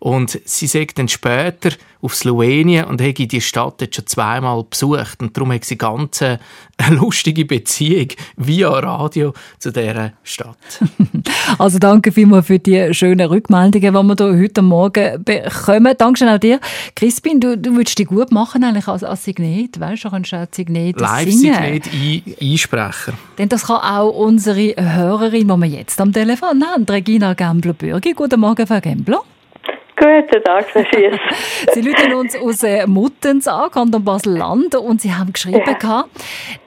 Und 0.04 0.38
sie 0.43 0.68
sagt 0.68 0.99
dann 0.99 1.08
später 1.08 1.70
auf 2.01 2.14
Slowenien 2.14 2.84
und 2.88 2.99
hätte 2.99 3.26
die 3.26 3.39
Stadt 3.39 3.80
jetzt 3.80 3.95
schon 3.95 4.06
zweimal 4.06 4.62
besucht. 4.70 5.22
Und 5.22 5.38
darum 5.38 5.54
hat 5.54 5.64
sie 5.64 5.78
ganz 5.78 6.20
äh, 6.20 6.39
eine 6.76 6.97
lustige 6.97 7.45
Beziehung 7.45 8.10
via 8.36 8.68
Radio 8.68 9.34
zu 9.60 9.72
dieser 9.72 10.12
Stadt. 10.24 10.58
Also 11.58 11.78
danke 11.80 12.12
vielmals 12.12 12.47
für 12.47 12.60
die 12.60 12.93
schönen 12.93 13.28
Rückmeldungen, 13.28 13.93
die 13.93 13.93
wir 13.93 14.16
hier 14.16 14.41
heute 14.43 14.62
Morgen 14.62 15.24
bekommen. 15.24 15.93
Dankeschön 15.97 16.28
auch 16.28 16.38
dir. 16.38 16.60
Crispin, 16.95 17.39
du, 17.39 17.58
du 17.58 17.76
würdest 17.76 17.97
dich 17.97 18.08
gut 18.08 18.32
machen 18.32 18.64
eigentlich 18.64 18.88
als, 18.88 19.04
als 19.04 19.24
Signet. 19.24 19.80
Weißt 19.80 20.04
du, 20.04 20.10
kannst 20.10 20.32
du 20.32 20.38
auch 20.38 20.47
Signet 20.51 20.99
singen. 20.99 21.12
Live-Signet 21.12 21.89
ein 21.93 22.36
Einsprecher. 22.41 23.14
Denn 23.38 23.47
das 23.47 23.68
kann 23.68 23.78
auch 23.78 24.10
unsere 24.10 24.74
Hörerin, 24.76 25.47
die 25.47 25.58
wir 25.58 25.68
jetzt 25.68 26.01
am 26.01 26.12
Telefon 26.12 26.64
haben, 26.66 26.84
Regina 26.84 27.34
Gambler-Bürgi. 27.34 28.14
Guten 28.14 28.39
Morgen, 28.41 28.68
Frau 28.68 28.82
Gambler. 28.82 29.22
Guten 29.96 30.44
Tag, 30.44 30.66
Schiess. 30.72 31.18
Sie 31.74 31.88
rufen 31.88 32.14
uns 32.16 32.36
aus 32.36 32.64
äh, 32.64 32.86
Muttens 32.88 33.48
an, 33.48 33.70
Kanton 33.72 34.04
Basel-Land, 34.04 34.76
und 34.76 35.02
Sie 35.02 35.12
haben 35.14 35.32
geschrieben, 35.32 35.62
Ja. 35.66 35.74
gehabt, 35.74 36.10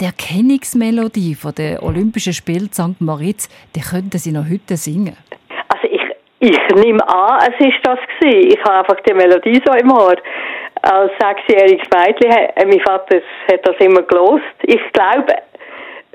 die 0.01 0.05
Erkennungsmelodie 0.05 1.35
von 1.35 1.53
der 1.55 1.83
Olympischen 1.83 2.33
Spiele 2.33 2.67
St. 2.73 3.01
Moritz, 3.01 3.49
die 3.75 3.81
könnten 3.81 4.19
Sie 4.19 4.33
noch 4.33 4.45
heute 4.49 4.77
singen. 4.77 5.17
Also 5.69 5.89
ich, 5.91 6.03
ich 6.39 6.59
nehme 6.77 7.07
an, 7.09 7.41
es 7.51 7.67
ist 7.67 7.79
das 7.83 7.99
gewesen. 8.21 8.51
Ich 8.53 8.65
habe 8.65 8.79
einfach 8.79 9.01
die 9.07 9.15
Melodie 9.15 9.61
so 9.67 9.73
im 9.75 9.91
Ohr. 9.91 10.15
Als 10.83 11.11
sechsjähriges 11.21 11.89
Mädchen, 11.93 12.31
äh, 12.31 12.65
mein 12.65 12.81
Vater 12.81 13.17
hat 13.51 13.61
das 13.67 13.75
immer 13.81 14.03
gelost. 14.03 14.45
Ich 14.63 14.81
glaube, 14.93 15.35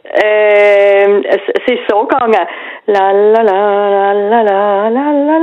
ähm, 0.03 1.23
es, 1.27 1.41
es 1.47 1.73
ist 1.73 1.89
so 1.89 2.05
gegangen. 2.05 2.47
La 2.87 3.11
la 3.11 3.41
la 3.41 3.83
la 3.83 4.13
la 4.13 4.41
la 4.41 4.41
la 4.41 4.89
la 4.89 5.09
la 5.09 5.37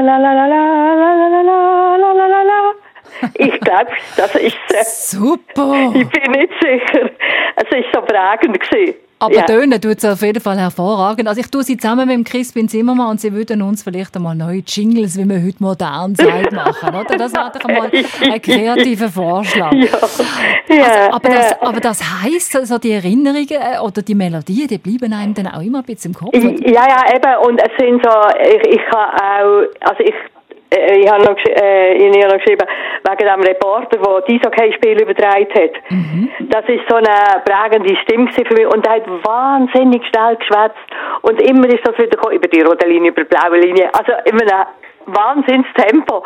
la 0.00 0.18
la 0.18 0.18
la 0.18 0.32
la 0.32 0.46
la 0.46 0.72
Ich 3.34 3.60
glaube, 3.60 3.92
das 4.16 4.34
ist 4.36 5.10
Super! 5.10 5.92
Ich 5.94 6.08
bin 6.08 6.32
nicht 6.32 6.52
sicher. 6.60 7.10
Es 7.56 7.78
ist 7.78 7.92
so 7.92 8.00
prägend 8.02 8.58
gewesen. 8.58 8.94
Aber 9.22 9.34
ja. 9.34 9.42
tönen 9.42 9.80
tut 9.80 9.98
es 9.98 10.04
auf 10.04 10.20
jeden 10.22 10.42
Fall 10.42 10.58
hervorragend. 10.58 11.28
Also 11.28 11.40
ich 11.40 11.48
tue 11.48 11.62
sie 11.62 11.76
zusammen 11.76 12.08
mit 12.08 12.16
dem 12.16 12.24
Crispin 12.24 12.68
Zimmermann 12.68 13.10
und 13.10 13.20
sie 13.20 13.32
würden 13.32 13.62
uns 13.62 13.84
vielleicht 13.84 14.16
einmal 14.16 14.34
neue 14.34 14.62
Jingles, 14.66 15.16
wie 15.16 15.24
man 15.24 15.44
heute 15.44 15.62
modern 15.62 16.16
sagt, 16.16 16.50
machen. 16.52 16.88
Oder? 16.88 17.16
Das 17.16 17.32
wäre 17.32 17.52
doch 17.54 17.64
einmal 17.68 17.90
ein 18.20 18.42
kreativer 18.42 19.08
Vorschlag. 19.08 19.72
Ja. 19.72 19.88
Ja, 20.68 20.84
Also, 20.84 21.14
aber, 21.14 21.28
das, 21.28 21.62
aber 21.62 21.80
das 21.80 22.22
heisst, 22.22 22.56
also 22.56 22.78
die 22.78 22.90
Erinnerungen 22.92 23.46
äh, 23.48 23.78
oder 23.78 24.02
die 24.02 24.14
Melodien, 24.14 24.66
die 24.66 24.78
bleiben 24.78 25.12
einem 25.12 25.34
dann 25.34 25.46
auch 25.46 25.60
immer 25.62 25.78
ein 25.78 25.84
bisschen 25.84 26.12
im 26.12 26.18
Kopf. 26.18 26.34
Ja, 26.34 26.88
ja, 26.88 27.14
eben. 27.14 27.46
Und 27.46 27.60
es 27.60 27.70
sind 27.78 28.02
so, 28.04 28.10
ich, 28.42 28.74
ich 28.74 28.80
habe 28.90 29.12
auch, 29.22 29.88
also 29.88 30.02
ich, 30.02 30.14
ich 30.72 31.10
habe 31.10 31.24
noch, 31.24 31.36
äh, 31.36 31.94
ich 31.94 32.22
habe 32.22 32.34
noch 32.34 32.38
geschrieben, 32.38 32.66
wegen 33.08 33.28
dem 33.28 33.40
Reporter, 33.40 33.98
der 33.98 34.20
dieses 34.22 34.42
Hockey-Spiel 34.46 35.02
übertragen 35.02 35.46
hat. 35.54 35.72
Das 36.40 36.64
ist 36.68 36.88
so 36.88 36.96
eine 36.96 37.42
prägende 37.44 37.96
Stimme 38.02 38.30
für 38.32 38.54
mich. 38.54 38.66
Und 38.66 38.86
er 38.86 38.94
hat 38.96 39.06
wahnsinnig 39.06 40.02
schnell 40.06 40.36
geschwätzt. 40.36 40.76
Und 41.22 41.40
immer 41.42 41.68
ist 41.68 41.86
das 41.86 41.96
wieder 41.98 42.08
gekommen, 42.08 42.36
über 42.36 42.48
die 42.48 42.62
rote 42.62 42.86
Linie, 42.86 43.10
über 43.10 43.22
die 43.22 43.28
blaue 43.28 43.58
Linie. 43.58 43.90
Also 43.94 44.12
in 44.24 44.40
einem 44.40 44.66
Wahnsinnstempo. 45.06 46.24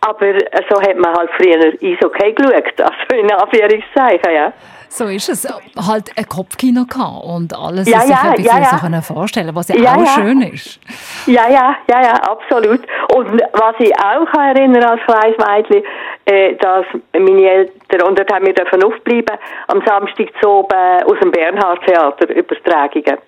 Aber 0.00 0.26
äh, 0.26 0.62
so 0.68 0.80
hat 0.80 0.96
man 0.96 1.14
halt 1.14 1.30
früher 1.36 1.72
Eishockey 1.80 2.32
geschaut. 2.32 2.80
Also 2.80 3.20
in 3.20 3.30
Anführungszeichen, 3.30 4.32
ja. 4.34 4.52
So 4.94 5.06
ist 5.06 5.28
es. 5.28 5.44
Halt 5.76 6.12
ein 6.16 6.24
Kopfkino 6.28 6.84
gehabt 6.84 7.24
und 7.24 7.52
alles 7.52 7.88
Ja, 7.90 7.98
sich 8.02 8.10
ja, 8.10 8.20
ein 8.22 8.34
bisschen 8.36 8.62
ja, 8.62 8.78
ja. 8.92 9.02
so 9.02 9.14
vorstellen, 9.14 9.52
was 9.52 9.66
ja, 9.66 9.74
Ja, 9.74 9.96
auch 9.96 10.06
schön 10.06 10.40
ist. 10.42 10.78
Ja, 11.26 11.48
ja, 11.48 11.74
ja, 11.90 12.00
ja, 12.00 12.12
absolut. 12.14 12.80
Und 13.12 13.42
was 13.52 13.74
ich 13.80 13.92
auch 13.98 14.24
kann 14.30 14.56
erinnern 14.56 14.84
als 14.84 15.00
kleines 15.02 15.36
Mädchen, 15.36 15.82
äh, 16.26 16.54
dass 16.58 16.86
meine 17.12 17.42
Eltern, 17.42 18.08
und 18.08 18.16
dort 18.16 18.32
haben 18.32 18.46
wir 18.46 18.86
aufbleiben, 18.86 19.36
am 19.66 19.82
Samstag 19.84 20.28
zu 20.40 20.48
oben 20.48 21.02
aus 21.06 21.18
dem 21.20 21.32
Bernhard-Theater 21.32 22.30
Übertragungen. 22.30 23.18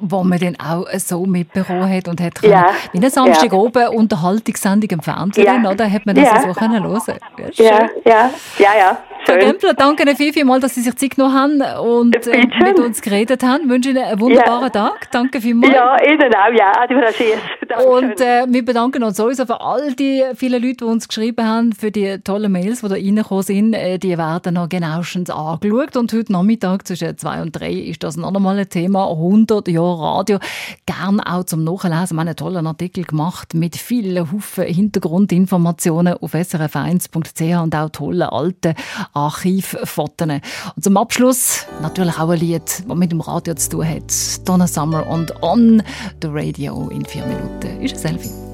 Wo 0.00 0.22
man 0.24 0.38
dann 0.38 0.56
auch 0.58 0.86
so 0.98 1.24
mitbekommen 1.26 1.88
hat 1.88 2.08
und 2.08 2.20
hat 2.20 2.42
Ja. 2.42 2.62
können, 2.64 2.74
wie 2.92 2.98
eine 2.98 3.10
Samstag 3.10 3.52
Ja. 3.52 3.58
oben 3.58 3.88
Unterhaltungssendung 3.88 4.90
im 4.90 5.00
Fernsehen, 5.00 5.62
Ja. 5.64 5.70
oder? 5.70 5.90
Hat 5.90 6.04
man 6.06 6.14
das 6.14 6.24
Ja. 6.24 6.40
so 6.42 6.52
können 6.52 6.82
hören. 6.84 7.18
Ja, 7.54 7.88
Ja, 8.04 8.30
ja, 8.58 8.70
ja. 8.78 8.98
Frau. 9.26 9.36
Gempler, 9.38 9.72
danke 9.72 10.02
Ihnen 10.02 10.16
viel, 10.16 10.34
viel 10.34 10.44
mal, 10.44 10.60
dass 10.60 10.74
Sie 10.74 10.82
sich 10.82 10.94
Zeit 10.96 11.16
genommen 11.16 11.34
haben 11.34 11.62
und 11.80 12.26
äh, 12.26 12.42
mit 12.62 12.78
uns 12.78 13.00
geredet 13.00 13.42
haben. 13.42 13.62
Ich 13.64 13.68
wünsche 13.70 13.88
Ihnen 13.90 14.04
einen 14.04 14.20
wunderbaren 14.20 14.70
Tag. 14.70 15.10
Danke 15.12 15.40
vielmals. 15.40 15.72
Ja, 15.72 15.96
Ihnen 16.04 16.34
auch, 16.34 16.52
ja. 16.54 16.72
Und 17.88 18.20
äh, 18.20 18.44
wir 18.46 18.64
bedanken 18.64 19.02
uns 19.02 19.16
sowieso 19.16 19.46
für 19.46 19.60
all 19.60 19.94
die 19.94 20.22
vielen 20.34 20.62
Leute, 20.62 20.76
die 20.78 20.84
uns 20.84 21.08
geschrieben 21.08 21.46
haben, 21.46 21.72
für 21.72 21.90
die 21.90 22.18
tollen 22.22 22.52
Mails, 22.52 22.82
die 22.82 22.88
da 22.88 22.94
reingekommen 22.94 23.42
sind. 23.42 23.72
Äh, 23.74 23.98
die 23.98 24.16
werden 24.18 24.54
noch 24.54 24.68
genauestens 24.68 25.30
angeschaut. 25.30 25.96
Und 25.96 26.12
heute 26.12 26.30
Nachmittag 26.32 26.86
zwischen 26.86 27.16
2 27.16 27.40
und 27.42 27.52
3 27.58 27.72
ist 27.72 28.02
das 28.04 28.16
noch 28.18 28.32
einmal 28.34 28.58
ein 28.58 28.68
Thema. 28.68 29.08
100 29.08 29.68
Jahre 29.74 30.02
Radio. 30.02 30.38
Gern 30.86 31.20
auch 31.20 31.44
zum 31.44 31.64
Nachlesen. 31.64 31.90
Wir 31.90 32.00
haben 32.00 32.18
einen 32.18 32.36
tollen 32.36 32.66
Artikel 32.66 33.04
gemacht 33.04 33.54
mit 33.54 33.76
vielen 33.76 34.32
Haufen 34.32 34.64
Hintergrundinformationen 34.64 36.14
auf 36.14 36.34
srf1.ch 36.34 37.62
und 37.62 37.74
auch 37.74 37.90
tollen 37.90 38.22
alten 38.22 38.74
Archivfotos. 39.12 40.28
Und 40.76 40.84
zum 40.84 40.96
Abschluss 40.96 41.66
natürlich 41.82 42.18
auch 42.18 42.30
ein 42.30 42.38
Lied, 42.38 42.84
das 42.86 42.96
mit 42.96 43.12
dem 43.12 43.20
Radio 43.20 43.54
zu 43.54 43.70
tun 43.70 43.88
hat. 43.88 44.48
Donna 44.48 44.66
Summer 44.66 45.06
und 45.06 45.42
On 45.42 45.82
the 46.22 46.28
Radio 46.30 46.88
in 46.88 47.04
vier 47.04 47.24
Minuten. 47.26 47.80
Ist 47.82 47.94
ein 47.96 48.18
Selfie. 48.18 48.53